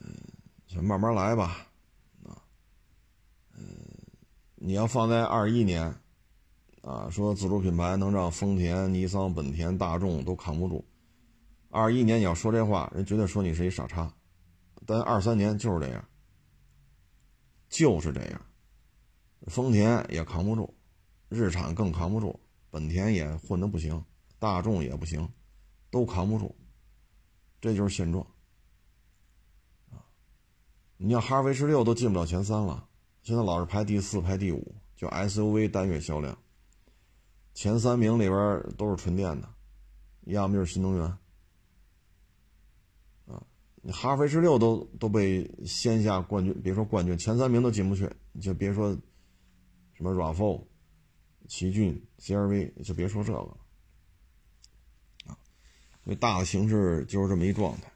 [0.00, 0.10] 嗯，
[0.66, 1.68] 就慢慢来吧。
[2.24, 2.40] 啊，
[3.54, 3.66] 嗯，
[4.54, 5.94] 你要放在二一年，
[6.80, 10.82] 啊，说自主品牌能让丰田、尼桑、本田、大众都扛不住，
[11.68, 14.10] 二一年你要说这话，人绝对说你是一傻叉。
[14.86, 16.08] 但二三年就是这样，
[17.68, 18.40] 就是这样，
[19.48, 20.74] 丰田也扛不住，
[21.28, 22.40] 日产更扛不住。
[22.74, 24.04] 本田也混得不行，
[24.40, 25.32] 大众也不行，
[25.92, 26.52] 都扛不住，
[27.60, 28.26] 这就是现状！
[30.96, 32.88] 你像哈弗 H 六都进不了前三了，
[33.22, 36.36] 现在老是排第四、排第五，就 SUV 单月销量，
[37.54, 39.48] 前三名里边都是纯电的，
[40.22, 41.04] 要么就是新能源
[43.26, 43.46] 啊！
[43.82, 48.90] 你哈弗 H 六都都被线下冠军，别说冠军，前三名都进不去，你就别说
[49.92, 50.64] 什么 RAV4。
[51.48, 53.56] 奇骏、CRV 就别说这个了
[55.26, 55.36] 啊，
[56.02, 57.92] 所以大的形势就是这么一状态。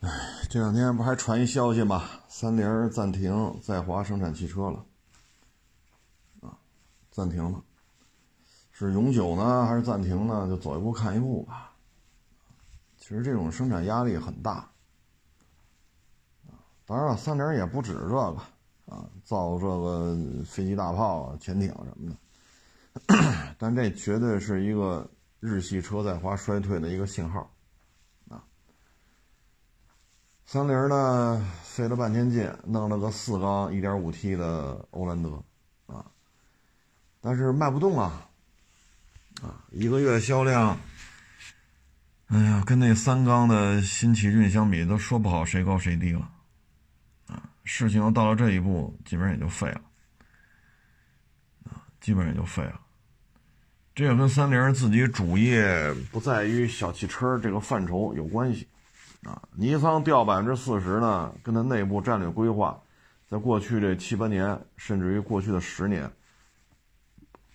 [0.00, 0.10] 哎，
[0.48, 2.08] 这两天不还传一消息吗？
[2.28, 4.86] 三菱暂停在华生产汽车了，
[6.42, 6.56] 啊，
[7.10, 7.64] 暂停了，
[8.70, 10.46] 是永久呢还是暂停呢？
[10.46, 11.74] 就走一步看一步吧。
[12.98, 14.70] 其实这种生产压力很大，
[16.46, 18.36] 啊，当然了，三菱也不止这个。
[18.86, 25.10] 啊，造这个飞机、大炮、潜艇什么的， 但这绝对是一个
[25.40, 27.50] 日系车在华衰退的一个信号。
[28.28, 28.42] 啊，
[30.46, 35.42] 三菱呢费了半天劲弄了个四缸 1.5T 的欧蓝德，
[35.86, 36.06] 啊，
[37.20, 38.28] 但是卖不动啊，
[39.42, 40.78] 啊，一个月销量，
[42.28, 46.30] 哎呀，跟那三缸的新奇骏相比，都说不好谁高谁低了。
[47.66, 49.80] 事情到了这一步，基本上也就废了，
[51.64, 52.80] 啊，基本上也就废了。
[53.92, 58.68] 这个跟三菱自己主业不在于小汽车这个范畴有关系，
[59.24, 62.80] 啊，尼桑掉百分之四十呢，跟它内部战略规划，
[63.28, 66.08] 在过去这七八年，甚至于过去的十年，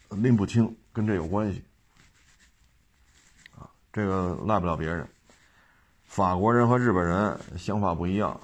[0.09, 1.63] 拎不清，跟这有关系，
[3.55, 5.07] 啊，这个赖不了别人。
[6.03, 8.37] 法国人和日本人想法不一样。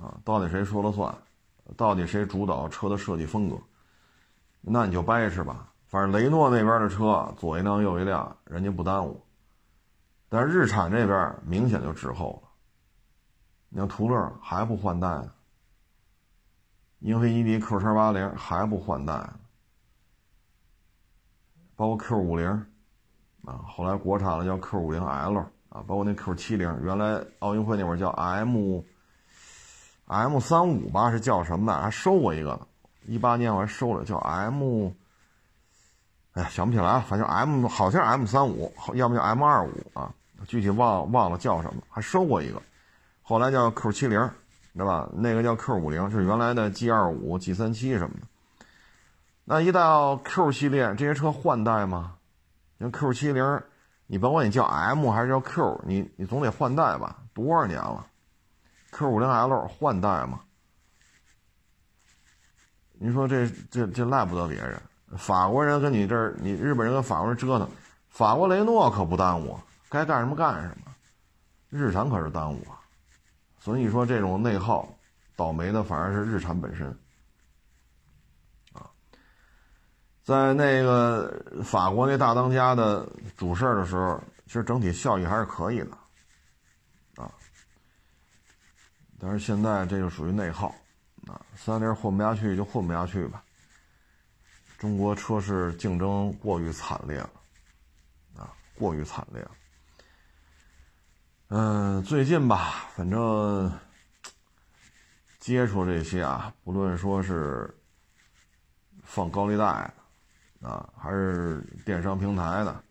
[0.00, 1.14] 啊，到底谁说了算？
[1.76, 3.56] 到底谁主导车的设计风格？
[4.60, 5.72] 那你就掰扯吧。
[5.86, 9.22] 反正雷诺那边的车左一辆右一辆，人家不耽误。
[10.28, 12.48] 但是日产这边明显就滞后了。
[13.68, 15.32] 你看途乐还不换代呢，
[16.98, 19.14] 英菲尼迪 Q 叉八零还不换代，
[21.76, 22.48] 包括 Q 五零
[23.44, 28.82] 啊，后来国产的叫 Q 五零 L 啊，包括那 Q 七零，原来奥运会那会儿叫 M。
[30.06, 31.80] M 三五吧是叫什么的？
[31.80, 32.58] 还收过一个，
[33.06, 34.90] 一八年我还收了，叫 M，
[36.32, 40.12] 哎呀想不起来了，反正 M 好像 M 三五，要么叫 M 二五啊，
[40.46, 42.60] 具体忘忘了叫什么，还收过一个，
[43.22, 44.30] 后来叫 Q 七零，
[44.74, 45.08] 对吧？
[45.14, 48.26] 那个叫 Q 五零，是原来的 G 二五、G 三七什么的。
[49.44, 52.16] 那一到 Q 系列，这些车换代吗？
[52.78, 53.62] 像 Q 七零，
[54.06, 57.16] 你甭管你叫 M 还是叫 Q，你你总得换代吧？
[57.32, 58.06] 多少年了
[58.96, 60.40] ？Q 五零 L 换代嘛？
[62.92, 64.80] 您说这这这赖不得别人，
[65.18, 67.68] 法国人跟你这儿，你日本人跟法国人折腾，
[68.08, 70.94] 法国雷诺可不耽误，该干什么干什么，
[71.70, 72.78] 日产可是耽误啊。
[73.58, 74.88] 所以你说这种内耗，
[75.34, 76.86] 倒霉的反而是日产本身
[78.72, 78.86] 啊。
[80.22, 85.98] 在那个法国那大当家的主事的时候，其实整体效益还是可以的。
[89.26, 90.68] 但是现在这就属于内耗，
[91.26, 93.42] 啊，三菱混不下去就混不下去吧。
[94.76, 97.30] 中国车市竞争过于惨烈了，
[98.36, 99.50] 啊，过于惨烈了。
[101.48, 103.72] 嗯，最近吧，反正
[105.38, 107.74] 接触这些啊，不论说是
[109.04, 109.90] 放高利贷
[110.60, 112.84] 的，啊，还是电商平台的，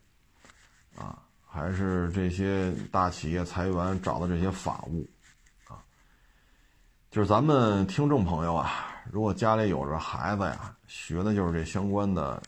[0.96, 5.08] 啊，还是这些大企业裁员找的这些法务。
[7.14, 12.42] 就是咱们听众朋友啊，如果家里有着孩子呀，学的就是这相关的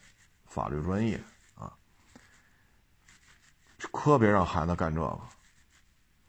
[0.45, 1.21] 法律专业
[1.53, 1.71] 啊，
[3.91, 5.07] 可别让孩子干这个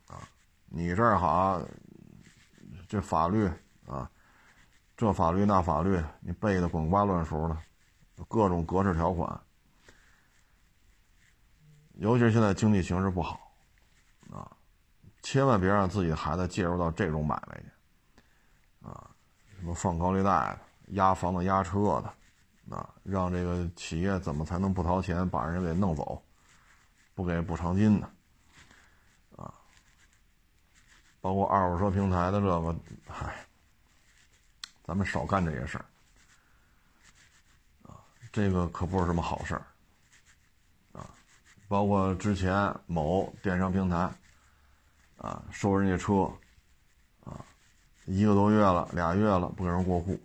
[0.08, 0.20] 啊！
[0.66, 1.58] 你这儿好，
[2.86, 3.50] 这法律
[3.86, 4.10] 啊，
[4.98, 7.56] 这法律那法律，你背的滚瓜烂熟的，
[8.28, 9.40] 各种格式条款。
[11.94, 13.40] 尤其是现在经济形势不好，
[14.30, 14.52] 啊，
[15.22, 17.70] 千万别让自己的孩子介入到这种买卖去，
[19.66, 20.58] 么放高利贷的、
[20.88, 26.22] 压房子、压车的，啊，让这个企业怎么才能不掏钱把人给弄走，
[27.14, 28.08] 不给补偿金呢，
[29.36, 29.52] 啊，
[31.20, 32.76] 包括二手车平台的这个，
[33.08, 33.34] 嗨，
[34.84, 35.84] 咱们少干这些事儿，
[37.88, 37.98] 啊，
[38.30, 39.66] 这个可不是什么好事儿
[40.92, 41.10] 啊。
[41.66, 44.08] 包括之前某电商平台，
[45.16, 46.30] 啊，收人家车，
[48.06, 50.18] 一个多月了，俩月了，不给人过户，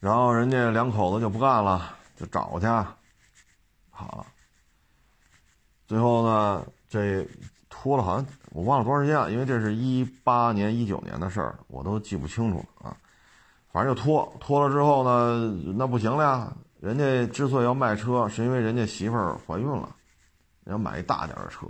[0.00, 2.66] 然后人家两口子就不干了，就找去，
[3.90, 4.26] 好，
[5.86, 7.26] 最后呢，这
[7.68, 12.96] 拖了好像我忘了多长时间了，因为这是一八年、一九年的事儿，我都记不清楚了啊，
[13.70, 16.52] 反正就拖，拖了之后呢，那不行了呀。
[16.78, 19.94] 人家之所以要卖车，是因为人家媳妇儿怀孕了，
[20.64, 21.66] 要买一大点的车，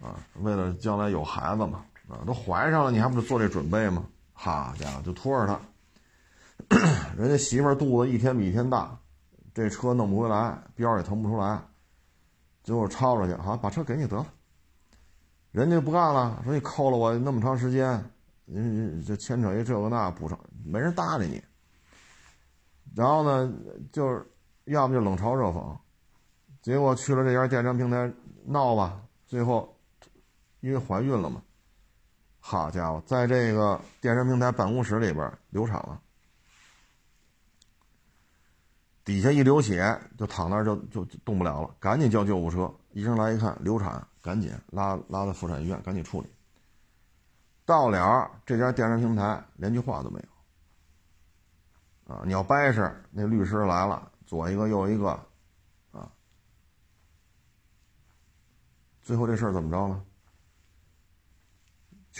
[0.00, 4.04] 啊，为了将来有孩子嘛，啊，都怀上了，你还不得做这准备吗？
[4.32, 6.76] 好家伙，就拖着他，
[7.16, 8.98] 人家媳妇儿肚子一天比一天大，
[9.54, 11.60] 这车弄不回来，标也腾不出来，
[12.62, 14.26] 最后抄出去，好，把车给你得了，
[15.52, 18.02] 人家不干了，说你扣了我那么长时间，
[18.46, 21.42] 嗯，这牵扯一这个那补偿，没人搭理你。
[22.96, 23.52] 然后呢，
[23.92, 24.26] 就是
[24.64, 25.76] 要么就冷嘲热讽，
[26.62, 28.10] 结果去了这家电商平台
[28.44, 29.76] 闹吧，最后
[30.60, 31.42] 因为怀孕了嘛，
[32.50, 36.00] 好家伙，在这个电商平台办公室里边流产了，
[39.04, 46.28] 底下一流血就躺那儿就就动不了了，赶紧叫救护车，医生来一看流产，赶紧拉拉到妇产医院赶紧处理。
[47.64, 52.12] 到了这家电商平台连句话都没有。
[52.12, 55.10] 啊，你要掰扯，那律师来了，左一个右一个，
[55.92, 56.10] 啊，
[59.02, 60.04] 最后这事儿怎么着呢？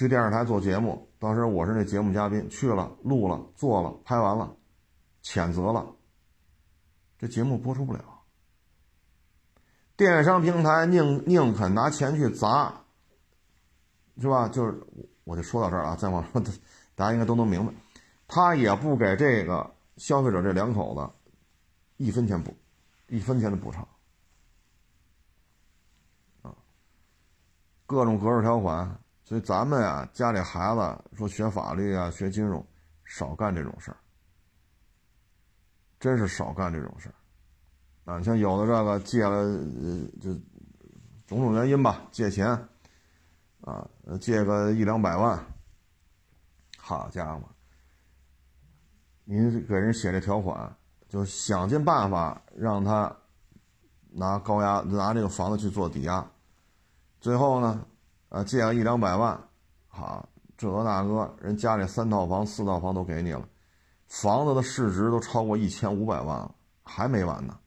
[0.01, 4.57] 去电视台做节目，当时我是那节目嘉宾，去了录了做了拍完了，
[5.23, 5.95] 谴责了，
[7.19, 8.03] 这节目播出不了。
[9.99, 12.83] 电商平台宁宁肯拿钱去砸，
[14.19, 14.49] 是吧？
[14.49, 14.83] 就是
[15.25, 16.41] 我就说到这儿啊，再往说，
[16.95, 17.75] 大家应该都能明白，
[18.27, 19.75] 他也不给这个。
[19.99, 21.11] 消费者这两口子，
[21.99, 22.57] 一分钱补，
[23.09, 23.87] 一分钱的补偿，
[26.41, 26.57] 啊，
[27.85, 28.99] 各种格式条款，
[29.31, 32.67] 所以咱们啊，家里孩子说学法律啊，学金融，
[33.05, 33.97] 少干这种事儿，
[36.01, 40.35] 真是少干这种事儿，啊，像有的这个借了，呃，就
[41.29, 42.49] 种种原因吧，借钱，
[43.61, 43.89] 啊，
[44.21, 45.41] 借个一两百万，
[46.77, 47.49] 好家伙！
[49.23, 50.77] 您给人写这条款，
[51.09, 53.17] 就想尽办法让他
[54.09, 56.29] 拿高压拿这个房子去做抵押，
[57.21, 57.87] 最后呢，
[58.31, 59.39] 呃，借个一两百万，
[59.89, 63.47] 好，这个那个，人家里三套房四套房都给你了，
[64.07, 66.55] 房子的市值都超过一千五百万了，
[66.85, 67.59] 还没完呢。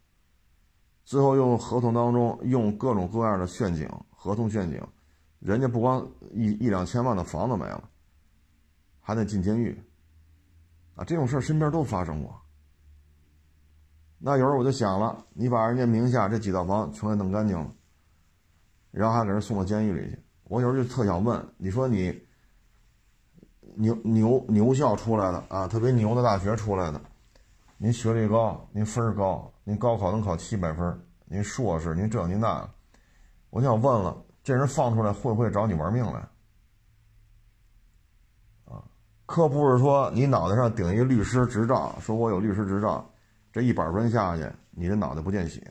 [1.03, 4.81] 最后用合同当中用各种各样的陷阱，合同陷阱，
[5.39, 7.89] 人家不光一一两千万的房子没了，
[9.01, 9.77] 还得进监狱。
[10.95, 12.39] 啊，这种事身边都发生过。
[14.17, 17.69] 那有时候我就想了，你把人家名下这几套房全给弄干净了，
[18.91, 22.21] 然后还给人送到监狱里去，我有时候就特想问：你说你
[23.75, 27.01] 牛牛牛校出来的啊，特别牛的大学出来的，
[27.77, 32.69] 您学历高，您分儿高，您高考能考七百分，您硕士，您这您那，
[33.49, 36.27] 我想问了，这人放出来会不会找你玩命来？
[39.25, 43.09] 可不是说你脑袋上顶一律师执照，说我有律师执照，
[43.51, 45.61] 这一板砖下去，你这脑袋不见血；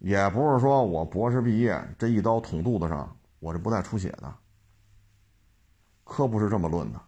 [0.00, 4.32] 也不是说我博士毕业，这一刀捅肚子上，我这不带出血的。
[6.04, 7.00] 可不是这么论的，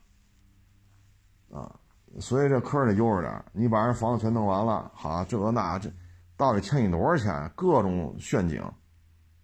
[1.57, 1.74] 啊，
[2.20, 3.45] 所以这科得悠着点。
[3.53, 5.93] 你把人房子全弄完了，好，这个那这，
[6.37, 7.53] 到底欠你多少钱？
[7.57, 8.62] 各种陷阱，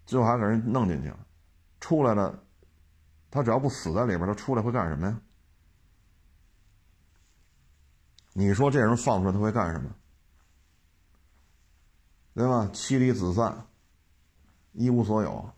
[0.07, 1.19] 最后还给人弄进去了，
[1.81, 2.41] 出来了，
[3.33, 5.21] 他只要不死在里边，他出来会干什么呀？
[8.33, 9.91] 你说这人放出来他会干什么？
[12.35, 12.71] 对吧？
[12.73, 13.67] 妻离子散，
[14.73, 15.51] 一无所有。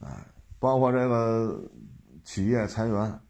[0.00, 0.26] 哎，
[0.58, 1.70] 包括这个
[2.24, 3.20] 企业裁员，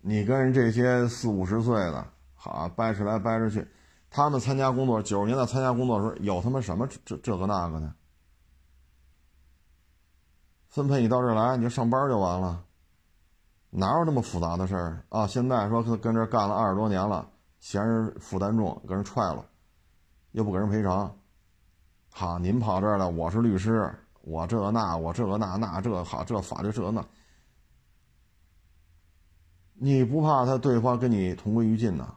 [0.00, 3.66] 你跟人这些四五十岁的，好掰扯来掰扯去，
[4.08, 7.92] 他们参加工作，九十年代参加工作时候，有他妈什么这这个那个的？
[10.68, 12.64] 分配你到这儿来，你就上班就完了。
[13.70, 15.26] 哪有那么复杂的事儿啊？
[15.26, 17.28] 现在说跟跟这干了二十多年了，
[17.58, 19.44] 嫌人负担重，给人踹了，
[20.32, 21.18] 又不给人赔偿。
[22.18, 27.04] 好，您跑这儿了，我是律师，我这个那，我这个那那这好，这法律这那。
[29.74, 32.16] 你不怕他对方跟你同归于尽呢？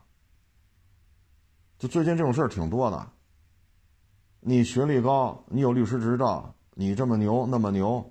[1.78, 3.10] 就最近这种事儿挺多的。
[4.40, 8.10] 你学历高，你有律师执照，你这么牛那么牛，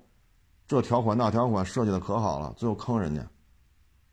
[0.68, 3.22] 这条款那条款设计的可好了，最后坑人家。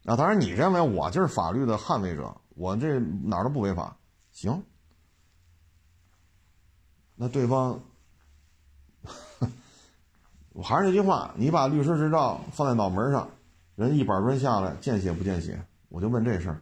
[0.06, 3.96] 啊，当然你认为我就是法律的捍卫者，我这哪儿都不违法，
[4.32, 4.64] 行。
[7.20, 7.82] 那对方，
[10.54, 13.28] 我还是那句话，你把律师执照放在脑门上，
[13.76, 15.60] 人一板砖下来，见血不见血，
[15.90, 16.62] 我就问这事儿，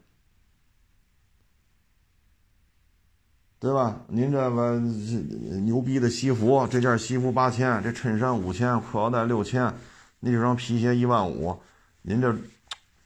[3.59, 3.99] 对吧？
[4.07, 9.73] 您这个牛逼的西服，这件西服八千，这衬衫五千，裤腰带六千，
[10.21, 11.59] 那双皮鞋一万五，
[12.01, 12.33] 您这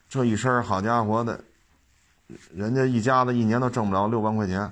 [0.07, 1.43] 这一身，好家伙的，
[2.53, 4.71] 人家一家子一年都挣不了六万块钱。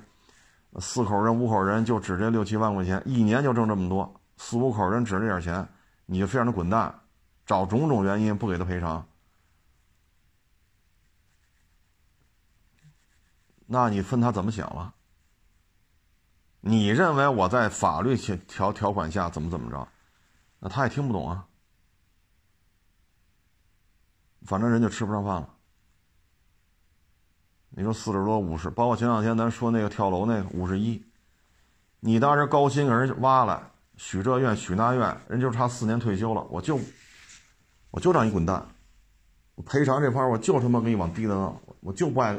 [0.80, 4.20] 四口人、五口人就指这六七万块钱，一年就挣这么多。
[4.36, 5.68] 四五口人指这点钱，
[6.06, 7.00] 你就非让他滚蛋，
[7.44, 9.06] 找种种原因不给他赔偿，
[13.66, 14.94] 那你分他怎么想了？
[16.60, 19.88] 你认为我在法律条条款下怎么怎么着？
[20.58, 21.46] 那他也听不懂啊。
[24.46, 25.57] 反正人就吃不上饭了。
[27.78, 31.00] 你说四十多五十，包括前两天咱说那个跳楼那个五十一，
[32.00, 36.76] 你当时高薪给人挖了，许这愿许那愿，人就差四年退休了，我就
[37.92, 38.66] 我就让你滚蛋，
[39.64, 42.36] 赔偿这块我就他妈给你往低的弄，我就不爱，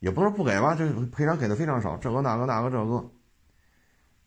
[0.00, 3.04] 也不是不给吧，这赔偿给的非常少，这个那个那个这个，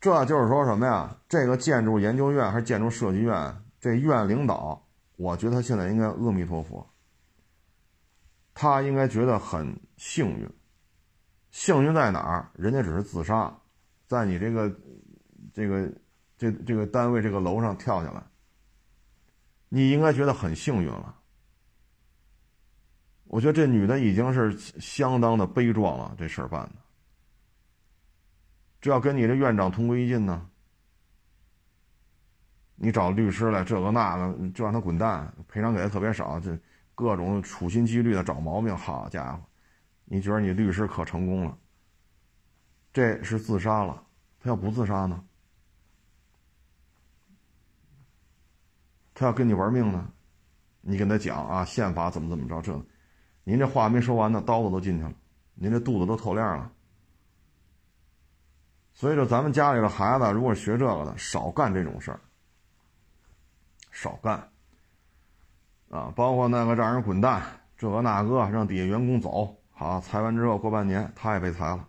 [0.00, 1.14] 这就是说什么呀？
[1.28, 4.82] 这个建筑研究院还是建筑设计院，这院领导，
[5.16, 6.86] 我觉得他现在应该阿弥陀佛。
[8.54, 10.48] 他应该觉得很幸运，
[11.50, 12.48] 幸运在哪儿？
[12.54, 13.52] 人家只是自杀，
[14.06, 14.72] 在你这个、
[15.52, 15.92] 这个、
[16.38, 18.22] 这、这个单位这个楼上跳下来，
[19.68, 21.16] 你应该觉得很幸运了。
[23.24, 26.76] 我觉得这女的已经是相当的悲壮了，这事儿办的，
[28.80, 30.48] 这要跟你这院长同归于尽呢？
[32.76, 36.56] 你找律师来，这个那个，就让他滚蛋，赔偿给的特别少，这。
[36.94, 39.42] 各种处心积虑的找毛病，好家伙，
[40.04, 41.58] 你觉得你律师可成功了？
[42.92, 44.06] 这是自杀了，
[44.40, 45.24] 他要不自杀呢？
[49.12, 50.12] 他要跟你玩命呢？
[50.80, 52.62] 你跟他讲啊，宪法怎么怎么着？
[52.62, 52.86] 这，
[53.42, 55.12] 您这话没说完呢，刀子都进去了，
[55.54, 56.70] 您这肚子都透亮了。
[58.92, 62.20] 所以说，咱们家里的孩子如果学这个的，少干这种事儿，
[63.90, 64.48] 少干。
[65.94, 67.40] 啊，包括那个让人滚蛋，
[67.78, 71.86] 这个那个让底下员工走，好裁完之后过半年他也被裁了，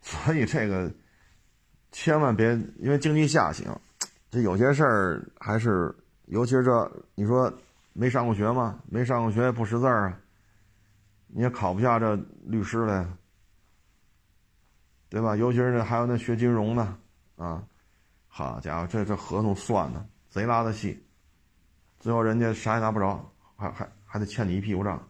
[0.00, 0.88] 所以这个
[1.90, 3.66] 千万别因为经济下行，
[4.30, 5.92] 这有些事儿还是，
[6.26, 7.52] 尤其是这你说
[7.92, 8.78] 没上过学吗？
[8.88, 10.20] 没上过学不识字儿啊，
[11.26, 13.04] 你也考不下这律师来，
[15.08, 15.34] 对吧？
[15.34, 16.96] 尤其是还有那学金融的
[17.34, 17.60] 啊，
[18.28, 20.06] 好家伙，这这合同算的。
[20.32, 21.06] 贼拉的细，
[22.00, 25.06] 最后人家啥也拿不着，还还还得欠你一屁股账。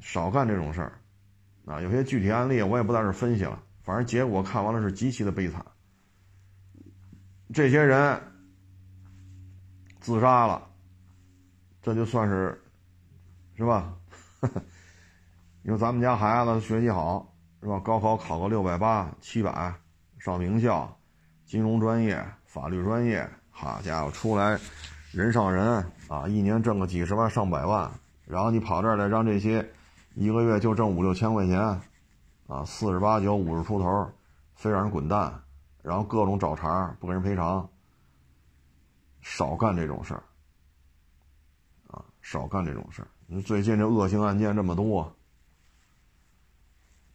[0.00, 0.98] 少干这种事儿，
[1.66, 5.62] 啊，有些具体案例我也不在这分析了，反正结果看完了是极其的悲惨。
[7.52, 8.18] 这些人
[10.00, 10.66] 自杀了，
[11.82, 12.58] 这就算是，
[13.56, 13.94] 是吧？
[15.60, 17.30] 你说咱们家孩子学习好，
[17.60, 17.78] 是吧？
[17.80, 19.74] 高考考个六百八、七百，
[20.18, 20.98] 上名校，
[21.44, 22.26] 金融专业。
[22.56, 24.58] 法律专业，好家伙，出来
[25.12, 27.90] 人上人啊，一年挣个几十万上百万，
[28.24, 29.70] 然后你跑这儿来让这些
[30.14, 31.60] 一个月就挣五六千块钱，
[32.46, 34.10] 啊，四十八九五十出头，
[34.54, 35.38] 非让人滚蛋，
[35.82, 37.68] 然后各种找茬不给人赔偿，
[39.20, 40.22] 少干这种事儿，
[41.88, 43.08] 啊，少干这种事儿。
[43.42, 45.02] 最近这恶性案件这么多，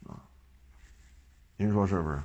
[0.06, 0.22] 啊，
[1.58, 2.22] 您说是不是？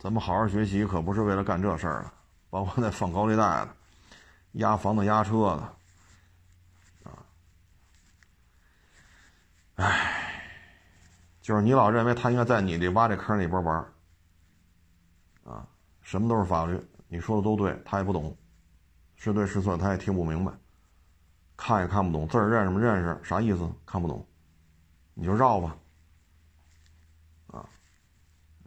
[0.00, 2.10] 咱们好好学习，可不是为了干这事儿的。
[2.48, 3.68] 包括那放高利贷的、
[4.52, 5.54] 压房子、压车
[7.04, 7.22] 的，啊，
[9.76, 10.42] 唉，
[11.42, 13.76] 就是你老认为他应该在你这挖这坑里边玩
[15.44, 15.68] 啊，
[16.00, 18.34] 什么都是法律，你说的都对，他也不懂，
[19.16, 20.50] 是对是错他也听不明白，
[21.58, 22.80] 看也看不懂，字儿认识吗？
[22.80, 23.70] 认识，啥意思？
[23.84, 24.26] 看不懂，
[25.12, 25.76] 你就绕吧。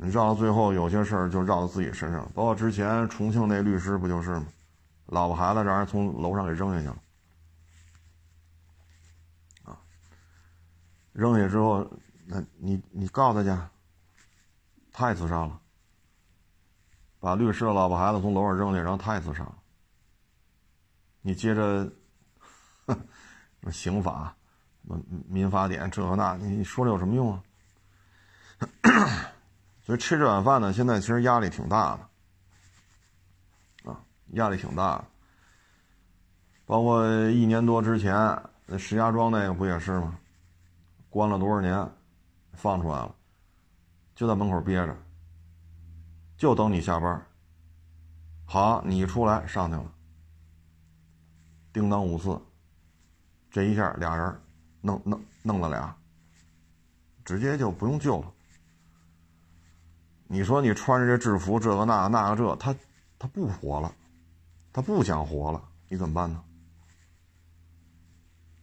[0.04, 2.30] 你绕到最后，有些事儿就绕到自己身上。
[2.36, 4.45] 包括之前重庆那律师不就是吗？
[5.06, 6.97] 老婆孩子让人从楼上给扔下去了，
[9.64, 9.80] 啊，
[11.14, 11.89] 扔下之后，
[12.26, 13.58] 那你你告他去，
[14.91, 15.58] 他也自杀了，
[17.22, 19.56] 把律师的老婆孩子从楼上扔下，然后他也自杀了，
[21.22, 21.89] 你接着，
[23.72, 24.36] 刑法、
[24.82, 27.43] 民民法典这和那，你说这有什么用啊？
[29.84, 33.91] 所以吃这碗饭呢，现在其实压力挺大的。
[33.91, 33.99] 啊
[34.31, 35.05] 压力挺大的，
[36.65, 38.15] 包括一年多之前
[38.65, 40.17] 那石家庄那个不也是吗？
[41.09, 41.88] 关了多少年，
[42.53, 43.13] 放出来了，
[44.15, 44.97] 就在门口憋着，
[46.38, 47.23] 就等你下班。
[48.45, 49.91] 好，你出来上去了，
[51.71, 52.41] 叮当五次，
[53.51, 54.41] 这一下俩人
[54.81, 55.95] 弄弄弄了俩，
[57.23, 58.31] 直接就不用救了。
[60.28, 62.76] 你说你穿着这制服，这个那那个这，他
[63.17, 63.91] 他不活了。
[64.76, 66.41] 他不想活了，你怎么办呢？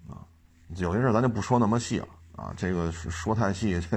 [0.09, 0.27] 啊，
[0.71, 3.97] 有些事咱就不说那么细了啊，这个说太细，这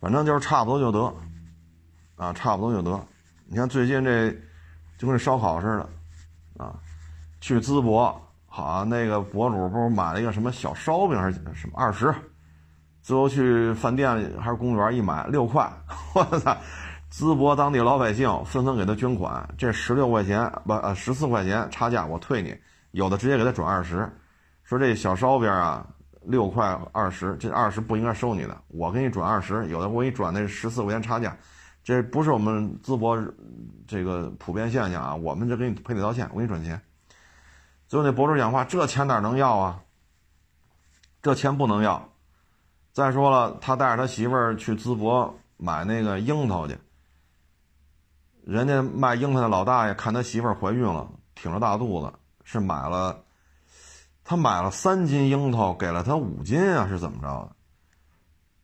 [0.00, 1.14] 反正就是差不多就得，
[2.16, 2.98] 啊，差不多就得。
[3.44, 4.34] 你看最近这
[4.96, 6.80] 就跟烧烤似的，啊，
[7.42, 12.06] 去淄博，好，那个博主不是买了一个什么小烧饼还是什么二十，
[13.02, 15.70] 最后去饭店还是公园一买六块，
[16.14, 16.56] 我操！
[17.12, 22.56] 淄博当地老百姓纷纷给他捐款，这十六块钱不呃十四块钱差价我退你，
[22.92, 24.08] 有的直接给他转二十，
[24.62, 25.84] 说这小烧饼啊
[26.22, 31.36] 六块二十，这二十不应该收你的，我给你转二十，有的我给你转那十四块钱差价，
[31.82, 33.20] 这不是我们淄博
[33.88, 36.80] 这个普遍现象啊，我们这给你赔礼道歉，我给你转钱。
[37.88, 39.80] 最后那博主讲话，这钱哪能要啊？
[41.22, 42.09] 这钱不能要。
[42.92, 46.76] 再说了，他带着他媳妇儿去淄博买那个樱桃去。
[48.44, 52.12] 人家卖樱桃的老大爷看他媳妇儿怀孕了，挺着大肚子，
[52.42, 53.22] 是买了，
[54.24, 57.56] 他买了三斤樱桃，给了他五斤啊，是怎么着的？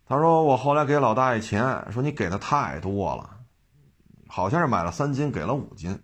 [0.07, 3.39] 他说我后来给老大爷钱，说你给的太多了，
[4.27, 6.01] 好像是买了三斤，给了五斤。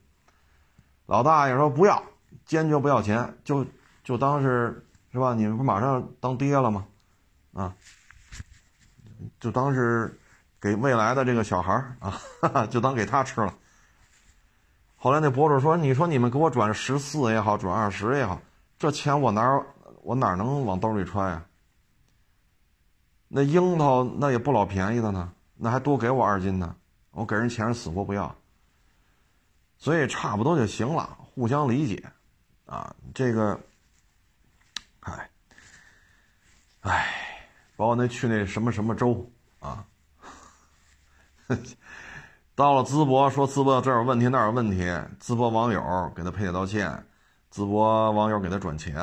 [1.07, 2.03] 老大爷说不要，
[2.47, 3.67] 坚决不要钱，就
[4.05, 5.35] 就当是是吧？
[5.35, 6.87] 你不马上当爹了吗？
[7.53, 7.75] 啊，
[9.41, 10.19] 就当是
[10.61, 12.11] 给未来的这个小孩啊，
[12.41, 13.55] 哈哈就当给他吃了。
[14.97, 18.41] 后来那博主说：“你说你们给我转十四也好，转二十也好，
[18.79, 19.65] 这钱我哪
[20.03, 21.45] 我哪能往兜里揣呀？
[23.27, 26.77] 那樱桃那也不老便宜的呢，那还多给我二斤呢，
[27.11, 28.35] 我给人钱死活不要。
[29.79, 32.05] 所以差不多就行了，互相理解，
[32.67, 33.59] 啊，这个，
[35.01, 35.31] 哎，
[36.83, 37.32] 哎，
[37.83, 39.29] 包括那去那什么什么州
[39.59, 39.85] 啊。
[42.55, 44.85] ”到了淄博，说淄博这有问题，那有问题。
[45.21, 47.05] 淄博网友给他赔礼道歉，
[47.53, 48.97] 淄博网友给他转钱，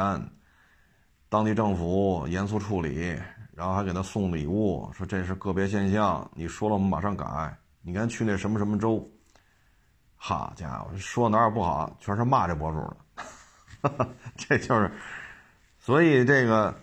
[1.28, 3.20] 当地政府严肃处理，
[3.52, 7.54] 然后还给他送礼物，说这是个别现象，你说了我们马上改。
[7.82, 9.06] 你看去那什么什么州，
[10.16, 12.80] 好家伙，说哪儿不好，全是骂这博主
[13.82, 14.08] 的，
[14.38, 14.90] 这就是，
[15.80, 16.74] 所以这个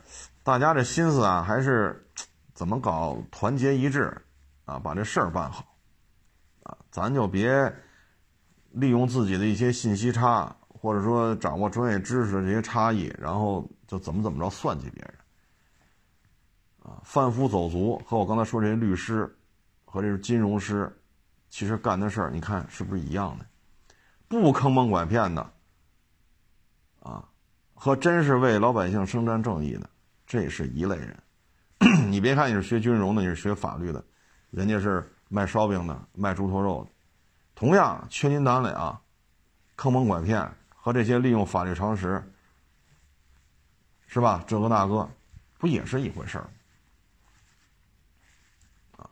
[0.47, 2.09] 大家这心思啊，还是
[2.55, 4.17] 怎么搞团结一致
[4.65, 5.77] 啊，把这事儿办好。
[6.63, 7.51] 啊咱就别
[8.71, 15.15] 利用自己的一些信息差，或者说掌握专业知识这些差异，然后就怎么怎么着算计别人，
[16.85, 19.37] 啊，贩夫走卒和我刚才说这些律师
[19.85, 20.97] 和这是金融师，
[21.51, 23.45] 其实干的事儿，你看是不是一样的？
[24.29, 25.53] 不坑蒙拐骗的，
[27.01, 27.29] 啊，
[27.75, 29.91] 和真是为老百姓伸张正义的，
[30.27, 31.17] 这是一类人。
[32.11, 34.05] 你别看你是学金融的，你是学法律的，
[34.51, 35.13] 人家是。
[35.29, 36.91] 卖烧饼的，卖猪头肉的，
[37.57, 38.97] 同样缺斤短两、
[39.75, 42.23] 坑蒙拐骗和这些利用法律常识，
[44.07, 44.45] 是吧？
[44.47, 45.11] 这个那个，
[45.59, 46.49] 不也是一回事儿
[48.97, 49.11] 啊？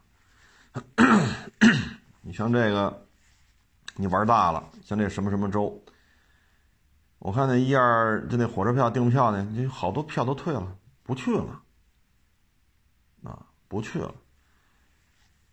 [2.22, 3.06] 你像这个，
[3.96, 5.82] 你玩大了，像这什么什么州，
[7.18, 11.62] 我看那一二就那火车票订票呢，你好多票都退了，不去了，
[13.22, 14.12] 啊，不去了。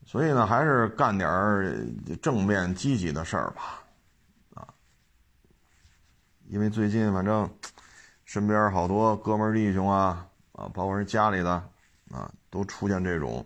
[0.03, 1.29] 所以呢，还是干点
[2.21, 3.83] 正面积极的事儿吧，
[4.55, 4.73] 啊，
[6.47, 7.47] 因为最近反正
[8.25, 11.51] 身边好多哥们弟兄啊，啊，包括人家里的
[12.09, 13.45] 啊，都出现这种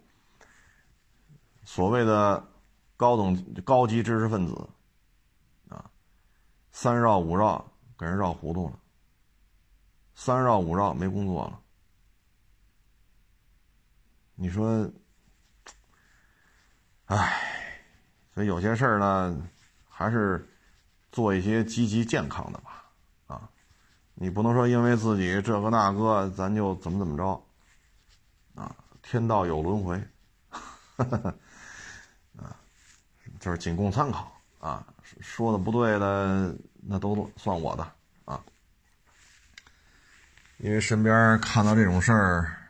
[1.66, 2.42] 所谓的
[2.96, 4.70] 高等高级知识分子，
[5.68, 5.92] 啊，
[6.72, 8.80] 三绕五绕给人绕糊涂了，
[10.16, 11.60] 三绕五绕没工作了，
[14.36, 14.90] 你说？
[17.08, 17.40] 唉，
[18.34, 19.48] 所以有些事儿呢，
[19.88, 20.44] 还是
[21.12, 22.84] 做一些积极健康的吧，
[23.28, 23.48] 啊，
[24.16, 27.40] 你不能说因为自己这个那个，咱就怎么怎么着，
[28.56, 30.04] 啊，天道有轮回，
[32.36, 32.58] 啊，
[33.40, 34.84] 就是仅供参考啊，
[35.22, 37.84] 说的不对的那都算我的
[38.26, 38.44] 啊，
[40.58, 42.65] 因为身边看到这种事儿，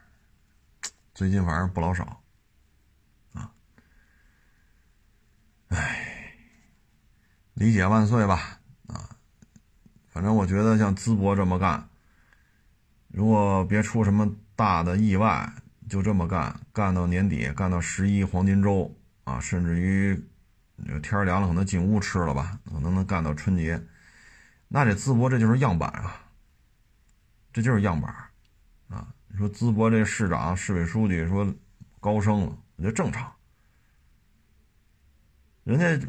[1.16, 2.22] 最近反正不老少，
[3.34, 3.52] 啊，
[5.70, 6.12] 唉。
[7.54, 9.16] 理解万岁吧，啊，
[10.10, 11.88] 反正我觉得像淄博这么干，
[13.08, 15.54] 如果别出什么大的意外，
[15.88, 18.94] 就这么干，干到年底，干到十一黄金周
[19.24, 20.22] 啊，甚至于
[21.02, 23.82] 天凉了可能进屋吃了吧，可能能干到春节，
[24.68, 26.26] 那这淄博这就是样板啊，
[27.54, 28.25] 这就是样板。
[29.38, 31.52] 说淄博这市长、市委书记说
[32.00, 33.32] 高升了，我觉得正常，
[35.64, 36.08] 人家。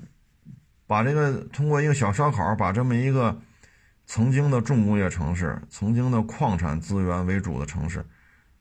[0.89, 3.37] 把这个通过一个小烧烤，把这么一个
[4.07, 8.07] 曾经的重工业城市、曾经的矿产资源为主的城市，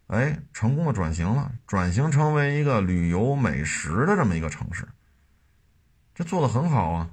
[0.08, 4.88] 哎，成功的转型了，转型成为一个旅游美食的这么一个城市，
[6.16, 7.12] 这做的很好啊！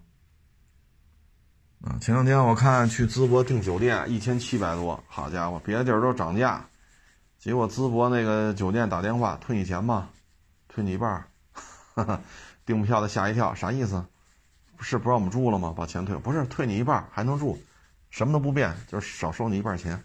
[1.82, 6.66] 啊，前两天我看去淄博订酒店一千七百多，好家伙，别的地儿都涨价，
[7.42, 10.10] 结果淄博那个酒店打电话退你钱吗？
[10.68, 11.10] 退你一半
[11.96, 12.20] 儿，
[12.64, 14.06] 订票的吓一跳，啥意思？
[14.78, 15.74] 是不让我们住了吗？
[15.76, 16.16] 把钱退？
[16.18, 17.60] 不是退你一半还能住，
[18.10, 20.04] 什么都不变，就是少收你一半钱。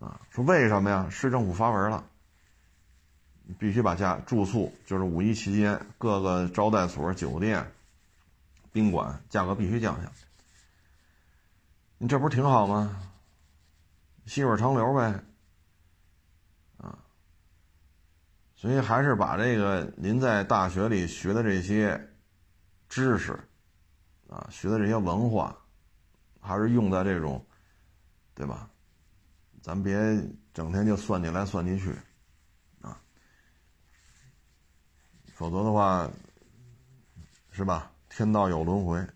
[0.00, 1.06] 啊，说为什么呀？
[1.08, 2.04] 市政府发文了，
[3.56, 7.70] 必须把价住宿，就是五一期间各个招待所、酒店、
[8.72, 10.10] 宾馆价格必须降下。
[11.98, 13.00] 你这不是挺好吗？
[14.26, 15.22] 细水长流呗。
[16.76, 16.96] 啊，
[18.58, 21.98] 所以还是把这个您在大学里学的这些。
[22.90, 23.38] 知识，
[24.30, 25.54] 啊，学的这些文化，
[26.40, 27.44] 还是用在这种，
[28.34, 28.66] 对吧？
[29.60, 29.94] 咱别
[30.54, 31.94] 整天就算计来算计去，
[32.80, 32.98] 啊，
[35.34, 36.10] 否则的话，
[37.50, 37.92] 是吧？
[38.08, 39.06] 天道有轮回，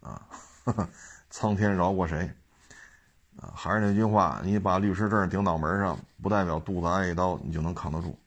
[0.00, 0.28] 啊，
[1.30, 2.28] 苍天饶过谁？
[3.36, 8.18] 啊，还是那句话，你把律师证顶脑门上，不代表肚子挨一刀你就能扛得住，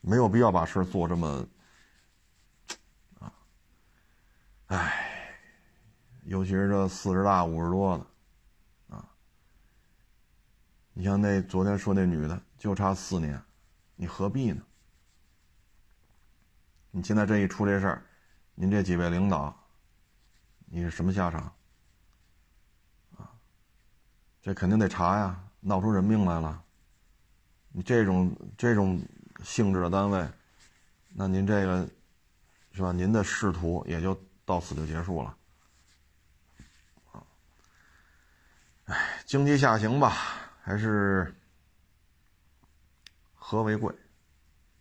[0.00, 1.46] 没有必要把事做这么
[3.18, 3.32] 啊。
[4.66, 5.34] 唉，
[6.24, 9.08] 尤其是这四十大五十多的，啊，
[10.92, 13.42] 你像那昨天说那女的，就差四年，
[13.96, 14.62] 你何必呢？
[16.90, 18.02] 你现在这一出这事儿，
[18.54, 19.54] 您这几位领导，
[20.66, 21.42] 你是什么下场？
[23.16, 23.30] 啊，
[24.40, 26.62] 这肯定得查呀，闹出人命来了。
[27.70, 29.00] 你这种这种
[29.42, 30.28] 性质的单位，
[31.08, 31.88] 那您这个
[32.72, 32.92] 是吧？
[32.92, 34.18] 您的仕途也就。
[34.48, 35.36] 到此就结束了，
[37.12, 37.20] 啊，
[38.86, 40.16] 哎，经济下行吧，
[40.62, 41.36] 还是
[43.34, 43.94] 和为贵，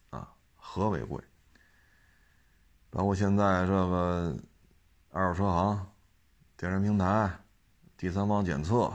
[0.09, 1.21] 啊，和为贵。
[2.89, 4.37] 包括现在这个
[5.11, 5.91] 二手车行、
[6.55, 7.29] 电商平台、
[7.97, 8.89] 第三方检测，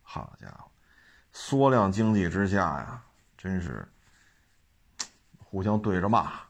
[0.00, 0.70] 好家伙，
[1.32, 3.04] 缩量经济之下呀，
[3.36, 3.86] 真是
[5.50, 6.40] 互相对着骂，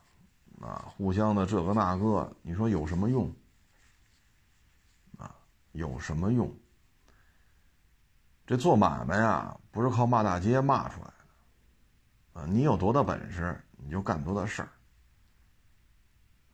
[0.61, 3.33] 啊，互相的这个那个，你说有什么用？
[5.17, 5.33] 啊
[5.71, 6.53] 有什么用？
[8.45, 11.07] 这做买卖呀，不是靠骂大街骂出来
[12.35, 14.69] 的，啊，你有多大本事，你就干多大事儿，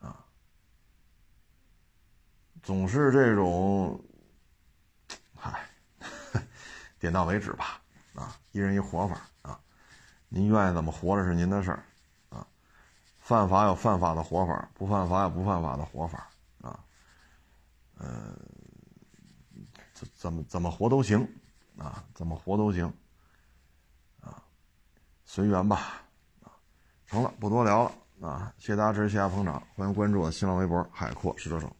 [0.07, 0.23] 啊，
[2.63, 3.99] 总是这种，
[5.35, 5.67] 嗨，
[7.01, 7.81] 点到为止吧，
[8.15, 9.59] 啊，一人一活法啊，
[10.29, 11.83] 您愿意怎么活着是您的事儿，
[13.25, 16.29] 犯法有犯法的活法，不犯法有不犯法的活法，
[16.61, 16.79] 啊，
[17.99, 18.39] 嗯。
[19.95, 21.27] 怎怎么怎么活都行，
[21.79, 22.93] 啊，怎么活都行，
[24.21, 24.43] 啊，
[25.25, 26.03] 随缘吧，
[26.43, 26.51] 啊，
[27.07, 31.75] 成了，不多聊了，啊，谢谢大家支持，谢谢捧场，欢迎关注我的新浪微博海阔是车手。